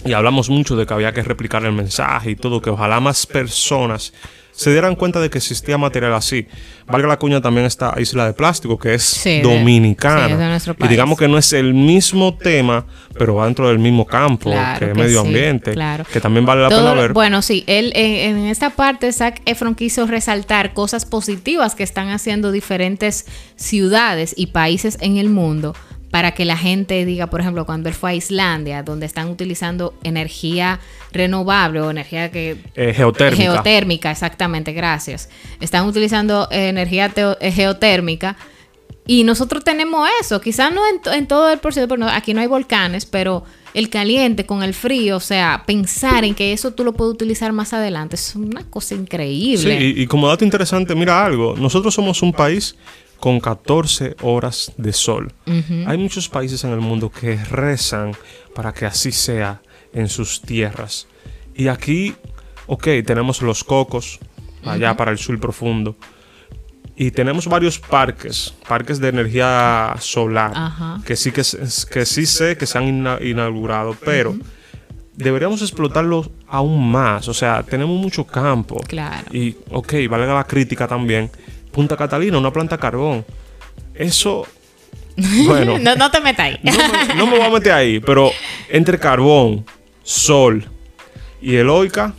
Y 0.04 0.12
hablamos 0.12 0.50
mucho 0.50 0.74
de 0.74 0.86
que 0.86 0.94
había 0.94 1.12
que 1.12 1.22
replicar 1.22 1.64
el 1.64 1.72
mensaje 1.72 2.32
y 2.32 2.36
todo, 2.36 2.60
que 2.60 2.70
ojalá 2.70 2.98
más 2.98 3.26
personas 3.26 4.12
se 4.58 4.72
dieran 4.72 4.96
cuenta 4.96 5.20
de 5.20 5.30
que 5.30 5.38
existía 5.38 5.78
material 5.78 6.12
así. 6.14 6.48
Valga 6.88 7.06
la 7.06 7.16
cuña 7.16 7.40
también 7.40 7.64
esta 7.64 7.94
isla 8.00 8.26
de 8.26 8.32
plástico, 8.32 8.76
que 8.76 8.94
es 8.94 9.04
Sí, 9.04 9.40
dominicana. 9.40 10.58
sí, 10.58 10.70
es 10.70 10.76
y 10.84 10.88
digamos 10.88 11.16
que 11.16 11.28
no 11.28 11.38
es 11.38 11.52
el 11.52 11.74
mismo 11.74 12.36
tema, 12.36 12.84
pero 13.16 13.36
va 13.36 13.44
dentro 13.44 13.68
del 13.68 13.78
mismo 13.78 14.04
campo, 14.04 14.50
Claro 14.50 14.78
que 14.80 14.90
es 14.90 14.96
medio 14.96 15.20
sí, 15.22 15.26
ambiente, 15.28 15.72
claro. 15.74 16.04
que 16.12 16.20
también 16.20 16.44
vale 16.44 16.62
la 16.62 16.70
Todo- 16.70 16.90
pena 16.90 17.00
ver. 17.00 17.12
Bueno, 17.12 17.40
sí, 17.40 17.62
él 17.68 17.92
en, 17.94 18.36
en 18.36 18.46
esta 18.46 18.70
parte 18.70 19.12
Zac 19.12 19.42
Efron 19.46 19.76
quiso 19.76 20.06
resaltar 20.08 20.74
cosas 20.74 21.04
positivas 21.06 21.76
que 21.76 21.84
están 21.84 22.08
haciendo 22.10 22.50
diferentes 22.50 23.26
ciudades 23.54 24.34
y 24.36 24.46
países 24.48 24.98
en 25.00 25.18
el 25.18 25.28
mundo 25.28 25.76
para 26.10 26.32
que 26.32 26.44
la 26.46 26.56
gente 26.56 27.04
diga, 27.04 27.26
por 27.26 27.40
ejemplo, 27.40 27.66
cuando 27.66 27.88
él 27.88 27.94
fue 27.94 28.10
a 28.10 28.14
Islandia, 28.14 28.82
donde 28.82 29.04
están 29.06 29.28
utilizando 29.28 29.92
energía 30.02 30.80
renovable 31.12 31.80
o 31.80 31.90
energía 31.90 32.30
que 32.30 32.56
Eh, 32.74 32.94
geotérmica. 32.94 33.42
Geotérmica, 33.42 34.10
exactamente, 34.10 34.72
gracias. 34.72 35.28
Están 35.60 35.86
utilizando 35.86 36.48
energía 36.50 37.12
eh, 37.40 37.52
geotérmica 37.52 38.36
y 39.06 39.24
nosotros 39.24 39.64
tenemos 39.64 40.08
eso. 40.20 40.40
Quizás 40.40 40.72
no 40.72 40.80
en, 40.88 41.00
to- 41.02 41.12
en 41.12 41.26
todo 41.26 41.50
el 41.50 41.58
proceso, 41.58 41.86
porque 41.88 42.04
no- 42.04 42.10
aquí 42.10 42.32
no 42.34 42.40
hay 42.40 42.46
volcanes, 42.46 43.04
pero 43.06 43.44
el 43.74 43.90
caliente 43.90 44.46
con 44.46 44.62
el 44.62 44.72
frío, 44.74 45.16
o 45.16 45.20
sea, 45.20 45.62
pensar 45.66 46.24
en 46.24 46.34
que 46.34 46.52
eso 46.54 46.72
tú 46.72 46.84
lo 46.84 46.94
puedes 46.94 47.12
utilizar 47.14 47.52
más 47.52 47.72
adelante 47.74 48.16
es 48.16 48.34
una 48.34 48.64
cosa 48.64 48.94
Sí, 48.94 48.94
increíble. 48.94 49.78
y, 49.80 50.02
y 50.02 50.06
como 50.06 50.26
dato 50.28 50.44
interesante, 50.44 50.94
mira 50.94 51.24
algo. 51.24 51.54
Nosotros 51.56 51.94
somos 51.94 52.22
un 52.22 52.32
país 52.32 52.76
con 53.20 53.40
14 53.40 54.16
horas 54.22 54.72
de 54.76 54.92
sol. 54.92 55.32
Hay 55.86 55.98
muchos 55.98 56.28
países 56.28 56.62
en 56.64 56.70
el 56.70 56.80
mundo 56.80 57.10
que 57.10 57.36
rezan 57.36 58.12
para 58.54 58.72
que 58.72 58.86
así 58.86 59.12
sea 59.12 59.60
en 59.92 60.08
sus 60.08 60.40
tierras. 60.42 61.06
Y 61.54 61.68
aquí, 61.68 62.14
ok, 62.66 62.86
tenemos 63.04 63.42
los 63.42 63.64
cocos, 63.64 64.20
allá 64.64 64.96
para 64.96 65.10
el 65.10 65.18
sur 65.18 65.38
profundo. 65.40 65.96
Y 66.96 67.12
tenemos 67.12 67.46
varios 67.46 67.78
parques, 67.78 68.54
parques 68.68 68.98
de 68.98 69.08
energía 69.08 69.94
solar, 70.00 70.52
Ajá. 70.54 71.00
que 71.04 71.14
sí 71.14 71.30
que, 71.30 71.42
que 71.92 72.04
sí 72.06 72.26
sé 72.26 72.56
que 72.56 72.66
se 72.66 72.76
han 72.78 72.88
ina- 72.88 73.18
inaugurado, 73.22 73.96
pero 74.04 74.36
deberíamos 75.14 75.62
explotarlos 75.62 76.30
aún 76.48 76.90
más. 76.90 77.28
O 77.28 77.34
sea, 77.34 77.62
tenemos 77.62 77.96
mucho 78.00 78.24
campo. 78.26 78.80
Claro. 78.88 79.26
Y, 79.32 79.56
ok, 79.70 79.94
valga 80.10 80.34
la 80.34 80.44
crítica 80.44 80.88
también. 80.88 81.30
Punta 81.78 81.96
Catalina, 81.96 82.36
una 82.38 82.52
planta 82.52 82.74
de 82.74 82.80
carbón. 82.80 83.24
Eso, 83.94 84.44
bueno, 85.46 85.78
no, 85.78 85.94
no 85.94 86.10
te 86.10 86.20
metas 86.20 86.46
ahí. 86.46 86.58
no, 86.64 86.72
me, 86.72 87.14
no 87.14 87.26
me 87.28 87.38
voy 87.38 87.46
a 87.46 87.50
meter 87.50 87.70
ahí, 87.70 88.00
pero 88.00 88.32
entre 88.68 88.98
carbón, 88.98 89.64
sol 90.02 90.68
y 91.40 91.54
eloica, 91.54 92.14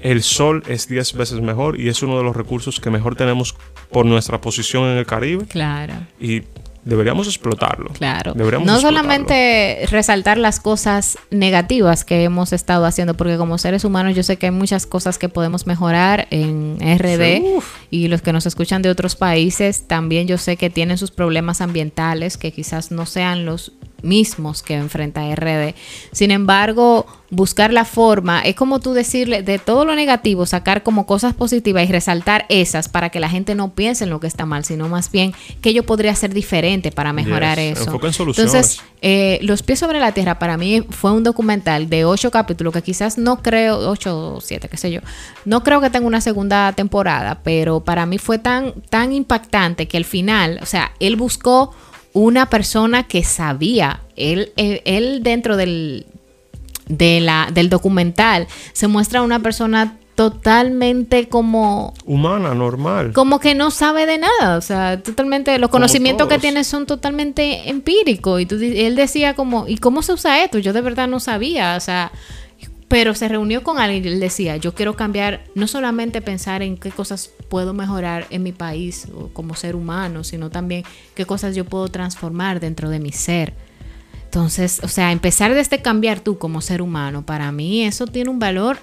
el 0.00 0.22
sol 0.22 0.62
es 0.66 0.88
10 0.88 1.12
veces 1.12 1.42
mejor 1.42 1.78
y 1.78 1.90
es 1.90 2.02
uno 2.02 2.16
de 2.16 2.24
los 2.24 2.34
recursos 2.34 2.80
que 2.80 2.88
mejor 2.88 3.16
tenemos 3.16 3.54
por 3.90 4.06
nuestra 4.06 4.40
posición 4.40 4.84
en 4.84 4.96
el 4.96 5.04
Caribe 5.04 5.44
claro. 5.44 5.92
y 6.18 6.44
deberíamos 6.84 7.26
explotarlo. 7.26 7.90
Claro. 7.90 8.32
Deberíamos 8.34 8.66
no 8.66 8.74
explotarlo. 8.74 8.98
solamente 8.98 9.86
resaltar 9.90 10.38
las 10.38 10.60
cosas 10.60 11.18
negativas 11.30 12.04
que 12.04 12.24
hemos 12.24 12.52
estado 12.52 12.84
haciendo, 12.86 13.14
porque 13.14 13.36
como 13.36 13.58
seres 13.58 13.84
humanos 13.84 14.14
yo 14.14 14.22
sé 14.22 14.36
que 14.36 14.46
hay 14.46 14.52
muchas 14.52 14.86
cosas 14.86 15.18
que 15.18 15.28
podemos 15.28 15.66
mejorar 15.66 16.26
en 16.30 16.78
RD 16.80 17.20
Sí, 17.20 17.44
y 17.90 18.08
los 18.08 18.22
que 18.22 18.32
nos 18.32 18.46
escuchan 18.46 18.82
de 18.82 18.90
otros 18.90 19.16
países 19.16 19.86
también 19.86 20.26
yo 20.26 20.38
sé 20.38 20.56
que 20.56 20.70
tienen 20.70 20.98
sus 20.98 21.10
problemas 21.10 21.60
ambientales 21.60 22.36
que 22.36 22.52
quizás 22.52 22.90
no 22.90 23.06
sean 23.06 23.44
los 23.44 23.72
mismos 24.02 24.62
que 24.62 24.74
enfrenta 24.74 25.22
RD. 25.34 25.74
Sin 26.12 26.30
embargo, 26.30 27.06
buscar 27.30 27.72
la 27.72 27.84
forma, 27.84 28.40
es 28.42 28.56
como 28.56 28.80
tú 28.80 28.92
decirle 28.92 29.42
de 29.42 29.58
todo 29.60 29.84
lo 29.84 29.94
negativo, 29.94 30.46
sacar 30.46 30.82
como 30.82 31.06
cosas 31.06 31.32
positivas 31.32 31.88
y 31.88 31.92
resaltar 31.92 32.44
esas 32.48 32.88
para 32.88 33.10
que 33.10 33.20
la 33.20 33.28
gente 33.28 33.54
no 33.54 33.70
piense 33.72 34.02
en 34.04 34.10
lo 34.10 34.18
que 34.18 34.26
está 34.26 34.46
mal, 34.46 34.64
sino 34.64 34.88
más 34.88 35.12
bien 35.12 35.32
que 35.60 35.72
yo 35.72 35.84
podría 35.84 36.10
hacer 36.10 36.34
diferente 36.34 36.90
para 36.90 37.12
mejorar 37.12 37.58
Yes, 37.58 37.78
eso. 37.78 37.84
enfoca 37.90 38.08
en 38.08 38.12
soluciones. 38.12 38.52
Entonces, 38.54 38.82
eh, 39.02 39.38
Los 39.42 39.62
pies 39.62 39.78
sobre 39.78 40.00
la 40.00 40.12
tierra 40.12 40.38
para 40.40 40.56
mí 40.56 40.82
fue 40.90 41.12
un 41.12 41.22
documental 41.22 41.88
de 41.88 42.04
ocho 42.04 42.30
capítulos 42.32 42.72
que 42.74 42.82
quizás 42.82 43.16
no 43.16 43.40
creo, 43.42 43.78
ocho 43.88 44.34
o 44.34 44.40
siete, 44.40 44.68
qué 44.68 44.76
sé 44.76 44.90
yo, 44.90 45.00
no 45.44 45.62
creo 45.62 45.80
que 45.80 45.88
tenga 45.90 46.06
una 46.06 46.20
segunda 46.20 46.72
temporada, 46.72 47.40
pero 47.44 47.80
para 47.80 48.06
mí 48.06 48.18
fue 48.18 48.38
tan, 48.38 48.72
tan 48.90 49.12
impactante 49.12 49.86
que 49.86 49.96
al 49.96 50.04
final, 50.04 50.58
o 50.62 50.66
sea, 50.66 50.92
él 51.00 51.14
buscó 51.16 51.72
una 52.12 52.46
persona 52.46 53.04
que 53.04 53.24
sabía, 53.24 54.00
él, 54.16 54.52
él, 54.56 54.82
él 54.84 55.22
dentro 55.22 55.56
del, 55.56 56.06
de 56.88 57.20
la, 57.20 57.48
del 57.52 57.70
documental 57.70 58.46
se 58.72 58.88
muestra 58.88 59.22
una 59.22 59.40
persona 59.40 59.96
totalmente 60.20 61.30
como 61.30 61.94
Humana, 62.04 62.54
normal. 62.54 63.14
como 63.14 63.40
que 63.40 63.54
no 63.54 63.70
sabe 63.70 64.04
de 64.04 64.18
nada, 64.18 64.58
o 64.58 64.60
sea, 64.60 65.02
totalmente, 65.02 65.58
los 65.58 65.70
conocimientos 65.70 66.28
que 66.28 66.38
tiene 66.38 66.62
son 66.64 66.84
totalmente 66.84 67.70
empíricos. 67.70 68.38
Y 68.38 68.44
tú, 68.44 68.56
él 68.60 68.96
decía 68.96 69.34
como, 69.34 69.66
¿y 69.66 69.78
cómo 69.78 70.02
se 70.02 70.12
usa 70.12 70.44
esto? 70.44 70.58
Yo 70.58 70.74
de 70.74 70.82
verdad 70.82 71.08
no 71.08 71.20
sabía, 71.20 71.74
o 71.74 71.80
sea, 71.80 72.12
pero 72.90 73.14
se 73.14 73.28
reunió 73.28 73.62
con 73.62 73.78
alguien 73.78 74.04
y 74.04 74.08
él 74.08 74.18
decía, 74.18 74.56
yo 74.56 74.74
quiero 74.74 74.96
cambiar, 74.96 75.44
no 75.54 75.68
solamente 75.68 76.20
pensar 76.20 76.60
en 76.60 76.76
qué 76.76 76.90
cosas 76.90 77.30
puedo 77.48 77.72
mejorar 77.72 78.26
en 78.30 78.42
mi 78.42 78.50
país 78.50 79.06
o 79.14 79.28
como 79.28 79.54
ser 79.54 79.76
humano, 79.76 80.24
sino 80.24 80.50
también 80.50 80.82
qué 81.14 81.24
cosas 81.24 81.54
yo 81.54 81.64
puedo 81.64 81.86
transformar 81.86 82.58
dentro 82.58 82.90
de 82.90 82.98
mi 82.98 83.12
ser. 83.12 83.54
Entonces, 84.24 84.80
o 84.82 84.88
sea, 84.88 85.12
empezar 85.12 85.54
desde 85.54 85.80
cambiar 85.80 86.18
tú 86.18 86.36
como 86.38 86.60
ser 86.60 86.82
humano, 86.82 87.24
para 87.24 87.52
mí 87.52 87.84
eso 87.84 88.08
tiene 88.08 88.28
un 88.28 88.40
valor 88.40 88.78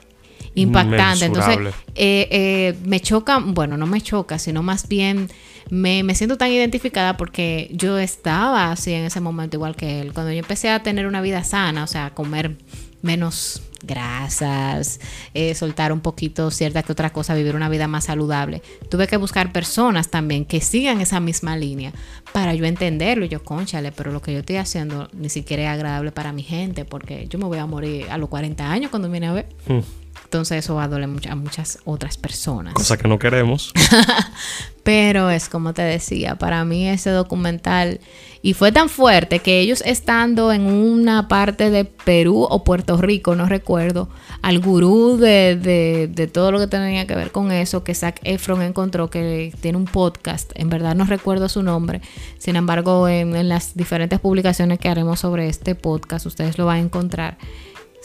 impactante. 0.56 1.26
Entonces, 1.26 1.56
Inmensurable. 1.56 1.70
eh, 1.96 2.30
eh, 2.32 2.78
me 2.86 3.02
choca, 3.02 3.40
bueno, 3.40 3.76
no 3.76 3.88
me 3.88 4.00
choca, 4.00 4.40
sino 4.40 4.64
más 4.64 4.88
bien 4.88 5.30
me, 5.70 6.04
me 6.04 6.16
siento 6.16 6.38
tan 6.38 6.50
identificada 6.50 7.18
porque 7.18 7.70
yo 7.74 7.98
estaba 7.98 8.72
así 8.72 8.94
en 8.94 9.04
ese 9.04 9.20
momento 9.20 9.58
igual 9.58 9.76
que 9.76 10.00
él. 10.00 10.14
Cuando 10.14 10.32
yo 10.32 10.40
empecé 10.40 10.70
a 10.70 10.82
tener 10.82 11.08
una 11.08 11.20
vida 11.20 11.44
sana, 11.44 11.84
o 11.84 11.88
sea, 11.88 12.06
a 12.06 12.14
comer 12.14 12.56
menos 13.01 13.62
grasas, 13.84 15.00
eh, 15.34 15.54
soltar 15.54 15.92
un 15.92 16.01
poquito 16.01 16.51
cierta 16.51 16.84
que 16.84 16.92
otra 16.92 17.12
cosa, 17.12 17.36
vivir 17.36 17.56
una 17.56 17.70
vida 17.70 17.88
más 17.88 18.06
saludable. 18.06 18.62
Tuve 18.89 19.08
que 19.08 19.18
buscar 19.18 19.51
personas 19.51 20.10
también 20.10 20.46
que 20.46 20.62
sigan 20.62 21.01
esa 21.01 21.20
misma 21.20 21.58
línea 21.58 21.94
para 22.34 22.54
yo 22.54 22.66
entenderlo. 22.66 23.25
Y 23.25 23.30
yo, 23.30 23.44
conchale, 23.44 23.92
pero 23.92 24.12
lo 24.12 24.22
que 24.22 24.34
yo 24.34 24.39
estoy 24.39 24.58
haciendo 24.58 25.10
ni 25.13 25.30
siquiera 25.30 25.63
es 25.63 25.70
agradable 25.70 26.12
para 26.12 26.32
mi 26.32 26.44
gente, 26.44 26.86
porque 26.86 27.27
yo 27.30 27.39
me 27.39 27.46
voy 27.46 27.60
a 27.60 27.66
morir 27.66 28.10
a 28.10 28.18
los 28.18 28.30
40 28.30 28.70
años 28.72 28.89
cuando 28.89 29.10
viene 29.10 29.27
a 29.27 29.34
ver. 29.34 29.48
Mm. 29.68 29.80
Entonces 30.28 30.58
eso 30.66 30.76
va 30.76 30.84
a 30.84 30.88
doler 30.90 31.08
mucho- 31.08 31.32
a 31.32 31.36
muchas 31.36 31.80
otras 31.86 32.18
personas. 32.18 32.74
Cosa 32.74 32.98
que 32.98 33.08
no 33.08 33.18
queremos. 33.18 33.72
Pero 34.84 35.30
es 35.30 35.50
como 35.50 35.74
te 35.74 35.82
decía, 35.82 36.36
para 36.36 36.64
mí 36.64 36.88
ese 36.88 37.10
documental, 37.10 38.00
y 38.42 38.54
fue 38.54 38.72
tan 38.72 38.88
fuerte 38.90 39.40
que 39.40 39.60
ellos 39.60 39.82
estando 39.86 40.54
en 40.54 40.62
una 40.66 41.28
parte 41.28 41.70
de 41.70 41.84
Perú 41.86 42.46
o 42.50 42.64
Puerto 42.64 42.96
Rico, 42.98 43.36
no 43.36 43.48
recuerdo, 43.48 44.10
al 44.42 44.60
gurú 44.60 45.18
de, 45.18 45.58
de- 45.62 46.08
de 46.10 46.28
todo 46.28 46.52
lo 46.54 46.60
que 46.60 46.68
tenía 46.68 47.06
que 47.08 47.16
ver 47.16 47.32
con 47.32 47.52
eso, 47.52 47.84
que 47.84 47.94
Zac 47.96 48.20
Efron 48.24 48.62
encontró 48.62 49.10
que 49.10 49.54
tiene 49.60 49.78
un 49.78 49.86
podcast, 49.86 50.52
en 50.56 50.70
verdad 50.70 50.96
no 50.96 51.04
recuerdo 51.06 51.50
su 51.50 51.64
nombre, 51.64 52.02
sin 52.38 52.56
embargo 52.56 53.08
en, 53.10 53.36
en 53.36 53.50
las 53.50 53.76
diferentes 53.76 54.20
publicaciones 54.20 54.80
que 54.80 54.88
haremos 54.90 55.20
sobre 55.22 55.48
este 55.50 55.76
podcast 55.76 56.26
ustedes 56.26 56.58
lo 56.58 56.66
van 56.66 56.78
a 56.78 56.82
encontrar 56.82 57.38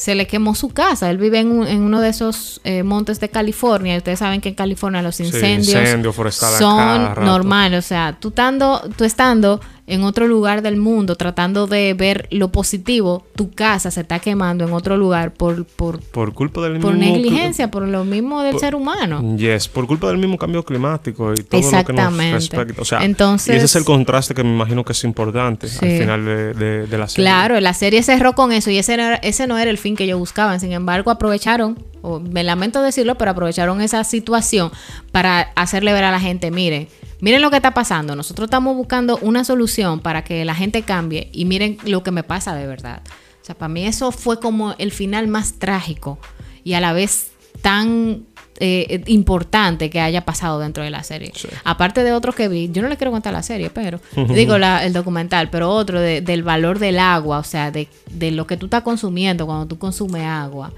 se 0.03 0.15
le 0.17 0.27
quemó 0.27 0.55
su 0.55 0.69
casa. 0.71 1.09
Él 1.11 1.19
vive 1.19 1.39
en, 1.39 1.51
un- 1.53 1.67
en 1.67 1.81
uno 1.83 2.01
de 2.01 2.09
esos 2.09 2.61
eh, 2.65 2.83
montes 2.83 3.21
de 3.21 3.29
California. 3.29 3.95
Y 3.95 3.99
ustedes 3.99 4.19
saben 4.19 4.41
que 4.41 4.49
en 4.51 4.55
California 4.57 5.01
los 5.01 5.15
Sí, 5.17 5.25
incendios 5.25 5.69
incendio 5.69 6.13
son 6.59 7.25
normales. 7.25 7.85
O 7.85 7.89
sea, 7.89 8.17
tú 8.19 8.29
estando, 8.29 8.83
tú 8.97 9.05
estando 9.05 9.61
en 9.93 10.05
otro 10.05 10.27
lugar 10.27 10.63
del 10.63 10.77
mundo 10.77 11.17
tratando 11.17 11.67
de 11.67 11.95
ver 11.95 12.27
lo 12.31 12.51
positivo, 12.51 13.25
tu 13.37 13.51
casa 13.51 13.91
se 13.91 14.01
está 14.03 14.19
quemando 14.19 14.65
en 14.65 14.73
otro 14.73 14.97
lugar 14.97 15.33
por, 15.35 15.65
por, 15.65 16.01
Por 16.01 16.33
culpa 16.33 16.61
del 16.63 16.75
mismo... 16.75 16.89
por 16.89 16.99
negligencia, 16.99 17.71
por 17.71 17.87
lo 17.87 18.05
mismo 18.05 18.43
del 18.43 18.53
por- 18.53 18.61
ser 18.61 18.75
humano. 18.75 19.37
Yes, 19.37 19.69
por 19.69 19.87
culpa 19.87 20.09
del 20.09 20.19
mismo 20.19 20.39
cambio 20.39 20.65
climático 20.65 21.33
y 21.35 21.43
todo 21.43 21.61
lo 21.61 21.85
que 21.85 21.93
nos 21.93 22.17
respecta. 22.17 22.83
O 22.83 22.85
sea, 22.85 23.05
Entonces- 23.05 23.55
y 23.55 23.57
ese 23.57 23.67
es 23.67 23.77
el 23.77 23.85
contraste 23.85 24.35
que 24.35 24.43
me 24.45 24.51
imagino 24.55 24.85
que 24.85 24.93
es 24.93 25.05
importante 25.05 25.69
Sí. 25.69 25.79
al 25.85 25.99
final 25.99 26.25
de, 26.25 26.55
de- 26.55 26.87
de 26.87 26.99
la 26.99 27.09
serie. 27.09 27.25
Claro, 27.25 27.61
la 27.61 27.75
serie 27.75 28.03
cerró 28.03 28.33
con 28.35 28.53
eso 28.53 28.71
y 28.71 28.79
ese 28.79 28.97
no, 28.97 29.03
era, 29.05 29.17
ese 29.17 29.47
no 29.47 29.59
era 29.59 29.71
el 29.71 29.79
fin 29.79 29.97
que 29.97 30.05
ellos 30.05 30.19
buscaban. 30.19 30.61
Sin 30.61 30.73
embargo, 30.73 31.11
aprovecharon, 31.11 31.79
o 32.03 32.21
me 32.21 32.43
lamento 32.45 32.83
decirlo, 32.83 33.17
pero 33.17 33.31
aprovecharon 33.31 33.81
esa 33.81 34.05
situación 34.05 34.71
para 35.13 35.53
hacerle 35.57 35.93
ver 35.93 36.05
a 36.05 36.11
la 36.11 36.21
gente, 36.21 36.51
miren, 36.51 36.89
miren 37.21 37.41
lo 37.41 37.51
que 37.51 37.57
está 37.57 37.73
pasando. 37.73 38.15
Nosotros 38.17 38.47
estamos 38.47 38.77
buscando 38.77 39.19
una 39.23 39.45
solución 39.45 40.01
para 40.01 40.23
que 40.25 40.45
la 40.45 40.55
gente 40.55 40.83
cambie 40.83 41.29
y 41.33 41.45
miren 41.45 41.79
lo 41.85 42.03
que 42.03 42.11
me 42.11 42.23
pasa 42.25 42.55
de 42.55 42.67
verdad. 42.67 43.03
O 43.41 43.45
sea, 43.45 43.55
para 43.57 43.69
mí 43.69 43.85
eso 43.87 44.13
fue 44.13 44.39
como 44.41 44.75
el 44.79 44.93
final 44.93 45.27
más 45.29 45.55
trágico 45.55 46.19
y 46.65 46.75
a 46.75 46.81
la 46.81 46.93
vez 46.93 47.31
tan 47.61 48.25
eh, 48.61 49.03
importante 49.07 49.91
que 49.91 50.01
haya 50.01 50.25
pasado 50.25 50.61
dentro 50.61 50.85
de 50.85 50.91
la 50.91 51.03
serie. 51.03 51.33
Sí. 51.35 51.49
Aparte 51.65 52.05
de 52.05 52.13
otro 52.13 52.33
que 52.33 52.47
vi, 52.49 52.71
yo 52.71 52.83
no 52.83 52.89
le 52.89 52.97
quiero 52.97 53.11
contar 53.11 53.33
la 53.33 53.43
serie, 53.43 53.71
pero 53.71 53.99
digo 54.35 54.59
la- 54.59 54.85
el 54.85 54.93
documental, 54.93 55.51
pero 55.51 55.71
otro 55.71 56.01
de- 56.01 56.21
del 56.21 56.43
valor 56.45 56.79
del 56.79 56.99
agua, 57.01 57.39
o 57.39 57.45
sea, 57.45 57.71
de, 57.73 57.89
de 58.11 58.31
lo 58.31 58.47
que 58.47 58.57
tú 58.57 58.67
estás 58.67 58.83
consumiendo 58.83 59.47
cuando 59.47 59.67
tú 59.67 59.79
consumes 59.79 60.25
agua. 60.25 60.73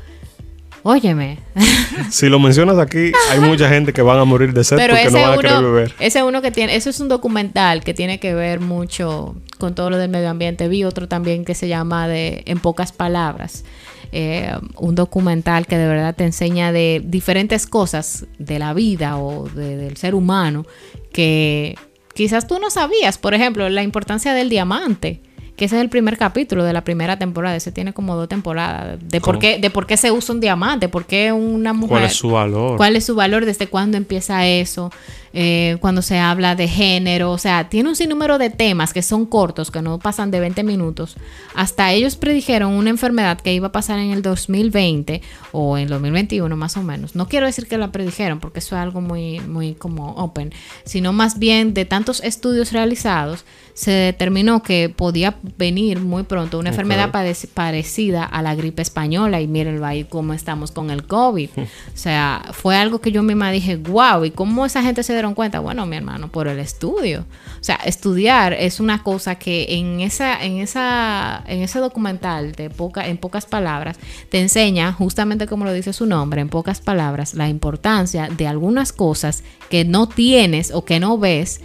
Óyeme, 0.87 1.39
Si 2.11 2.29
lo 2.29 2.39
mencionas 2.39 2.79
aquí, 2.79 3.11
hay 3.31 3.41
mucha 3.41 3.69
gente 3.71 3.93
que 3.95 4.03
van 4.03 4.19
a 4.19 4.25
morir 4.25 4.53
de 4.53 4.63
sed 4.65 4.77
pero 4.77 4.95
porque 4.95 5.11
no 5.11 5.21
van 5.23 5.33
a 5.33 5.37
querer 5.41 5.63
beber. 5.63 5.95
ese 5.99 6.23
uno 6.23 6.43
que 6.43 6.51
tiene, 6.51 6.77
eso 6.77 6.91
es 6.91 7.01
un 7.01 7.09
documental 7.09 7.83
que 7.83 7.95
tiene 7.95 8.21
que 8.21 8.35
ver 8.35 8.61
mucho 8.61 9.35
con 9.59 9.75
todo 9.75 9.89
lo 9.89 9.97
del 9.97 10.11
medio 10.11 10.29
ambiente. 10.29 10.69
Vi 10.69 10.85
otro 10.85 11.09
también 11.09 11.45
que 11.47 11.55
se 11.55 11.69
llama 11.69 12.07
de 12.07 12.43
En 12.47 12.59
pocas 12.61 12.93
palabras. 12.93 13.65
Eh, 14.13 14.53
un 14.77 14.95
documental 14.95 15.67
que 15.67 15.79
de 15.79 15.89
verdad 15.89 16.15
te 16.15 16.25
enseña 16.25 16.71
de 16.71 17.01
diferentes 17.03 17.67
cosas 17.67 18.27
de 18.39 18.59
la 18.59 18.75
vida 18.75 19.17
o 19.17 19.49
de- 19.49 19.77
del 19.79 19.97
ser 19.97 20.15
humano 20.15 20.67
que 21.13 21.77
quizás 22.15 22.47
tú 22.47 22.59
no 22.61 22.69
sabías. 22.71 23.17
Por 23.19 23.33
ejemplo, 23.35 23.69
la 23.71 23.83
importancia 23.83 24.35
del 24.35 24.51
diamante. 24.51 25.21
Que 25.57 25.67
ese 25.67 25.77
es 25.77 25.83
el 25.83 25.89
primer 25.89 26.19
capítulo 26.19 26.65
de 26.65 26.73
la 26.73 26.83
primera 26.83 27.19
temporada. 27.19 27.55
Ese 27.55 27.71
tiene 27.71 27.93
como 27.93 28.17
dos 28.17 28.29
temporadas. 28.29 28.99
De 29.01 29.21
por 29.21 29.39
qué, 29.39 29.59
de 29.59 29.71
por 29.71 29.87
qué 29.87 29.97
se 29.97 30.11
usa 30.11 30.35
un 30.35 30.41
diamante. 30.41 30.89
¿Por 30.89 31.07
qué 31.07 31.33
una 31.33 31.73
mujer. 31.73 31.91
¿Cuál 31.91 32.05
es 32.05 32.15
su 32.15 32.31
valor? 32.31 32.77
¿Cuál 32.77 32.97
es 32.97 33.05
su 33.05 33.15
valor? 33.15 33.45
¿Desde 33.45 33.69
cuándo 33.69 33.97
empieza 33.97 34.47
eso? 34.47 34.91
Eh, 35.37 35.79
cuando 35.81 36.01
se 36.01 36.19
habla 36.19 36.55
de 36.55 36.69
género. 36.69 37.33
O 37.33 37.39
sea, 37.39 37.69
tiene 37.69 37.89
un 37.89 37.97
sinnúmero 37.97 38.39
de 38.39 38.51
temas 38.51 38.93
que 38.93 39.03
son 39.03 39.27
cortos, 39.27 39.71
que 39.71 39.83
no 39.83 39.99
pasan 39.99 40.31
de 40.31 40.39
20 40.39 40.63
minutos. 40.63 41.17
Hasta 41.55 41.93
ellos 41.93 42.15
predijeron 42.15 42.73
una 42.73 42.91
enfermedad 42.91 43.41
que 43.41 43.53
iba 43.53 43.69
a 43.69 43.73
pasar 43.73 43.99
en 43.99 44.13
el 44.13 44.23
2020 44.23 45.23
o 45.51 45.77
en 45.77 45.85
el 45.85 45.89
2021 45.89 46.57
más 46.57 46.77
o 46.77 46.83
menos. 46.83 47.17
No 47.17 47.29
quiero 47.29 47.47
decir 47.47 47.67
que 47.67 47.79
la 47.79 47.91
predijeron 47.91 48.39
porque 48.39 48.61
eso 48.61 48.77
es 48.77 48.83
algo 48.83 49.01
muy, 49.01 49.41
muy 49.41 49.75
como 49.75 50.13
open, 50.13 50.53
sino 50.85 51.13
más 51.13 51.41
bien 51.41 51.75
de 51.75 51.85
tantos 51.85 52.23
estudios 52.23 52.73
realizados 52.73 53.45
se 53.75 53.91
determinó 53.91 54.63
que 54.63 54.89
podía 54.89 55.37
venir 55.59 56.01
muy 56.01 56.23
pronto 56.23 56.59
una 56.59 56.71
enfermedad 56.71 57.11
parecida 57.55 58.25
a 58.25 58.43
la 58.43 58.55
gripe 58.55 58.83
española 58.83 59.41
y 59.41 59.47
mírenlo 59.47 59.85
ahí 59.85 60.05
cómo 60.05 60.33
estamos 60.33 60.71
con 60.71 60.91
el 60.91 61.07
COVID. 61.07 61.51
O 61.95 61.97
sea, 61.97 62.51
fue 62.53 62.77
algo 62.77 63.01
que 63.01 63.13
yo 63.13 63.23
misma 63.23 63.51
dije, 63.51 63.77
wow, 63.77 64.25
¿y 64.25 64.31
cómo 64.31 64.67
esa 64.67 64.83
gente 64.83 65.03
se 65.03 65.13
dieron 65.13 65.35
cuenta? 65.35 65.61
Bueno, 65.61 65.87
mi 65.87 65.97
hermano, 65.97 66.29
por 66.29 66.49
el 66.49 66.59
estudio. 66.59 67.25
O 67.61 67.65
sea, 67.65 67.77
estudiar 67.77 68.53
es 68.53 68.81
una 68.81 69.03
cosa 69.03 69.37
que 69.37 69.67
en 69.71 70.01
esa, 70.01 70.43
en 70.43 70.59
esa, 70.59 71.43
en 71.47 71.63
ese 71.63 71.79
documental 71.79 72.53
de 72.53 72.69
poca, 72.69 73.07
en 73.07 73.17
pocas 73.17 73.47
palabras, 73.47 73.99
te 74.29 74.41
enseña, 74.41 74.93
justamente 74.93 75.47
como 75.47 75.65
lo 75.65 75.73
dice 75.73 75.93
su 75.93 76.07
nombre, 76.07 76.41
en 76.41 76.49
pocas 76.49 76.81
palabras, 76.81 77.35
la 77.35 77.49
importancia 77.49 78.29
de 78.29 78.47
algunas 78.47 78.93
cosas 78.93 79.45
que 79.71 79.85
no 79.85 80.09
tienes 80.09 80.73
o 80.73 80.85
que 80.85 81.01
no 81.01 81.17
ves. 81.17 81.61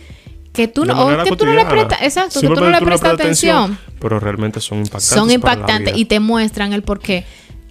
Que 0.54 0.68
tú 0.68 0.86
no, 0.86 1.06
o 1.06 1.24
que 1.24 1.36
tú 1.36 1.46
no 1.46 1.54
le 1.54 1.66
prestas, 1.66 2.02
exacto, 2.02 2.42
que 2.42 2.48
tú 2.48 2.56
no 2.56 2.70
le 2.70 2.82
prestas 2.82 3.14
atención 3.14 3.78
Pero 4.00 4.20
realmente 4.20 4.60
son 4.60 4.80
impactantes. 4.80 5.10
son 5.10 5.32
impactantes 5.32 5.96
y 5.96 6.06
te 6.06 6.20
muestran 6.20 6.74
el 6.74 6.82
porqué 6.82 7.26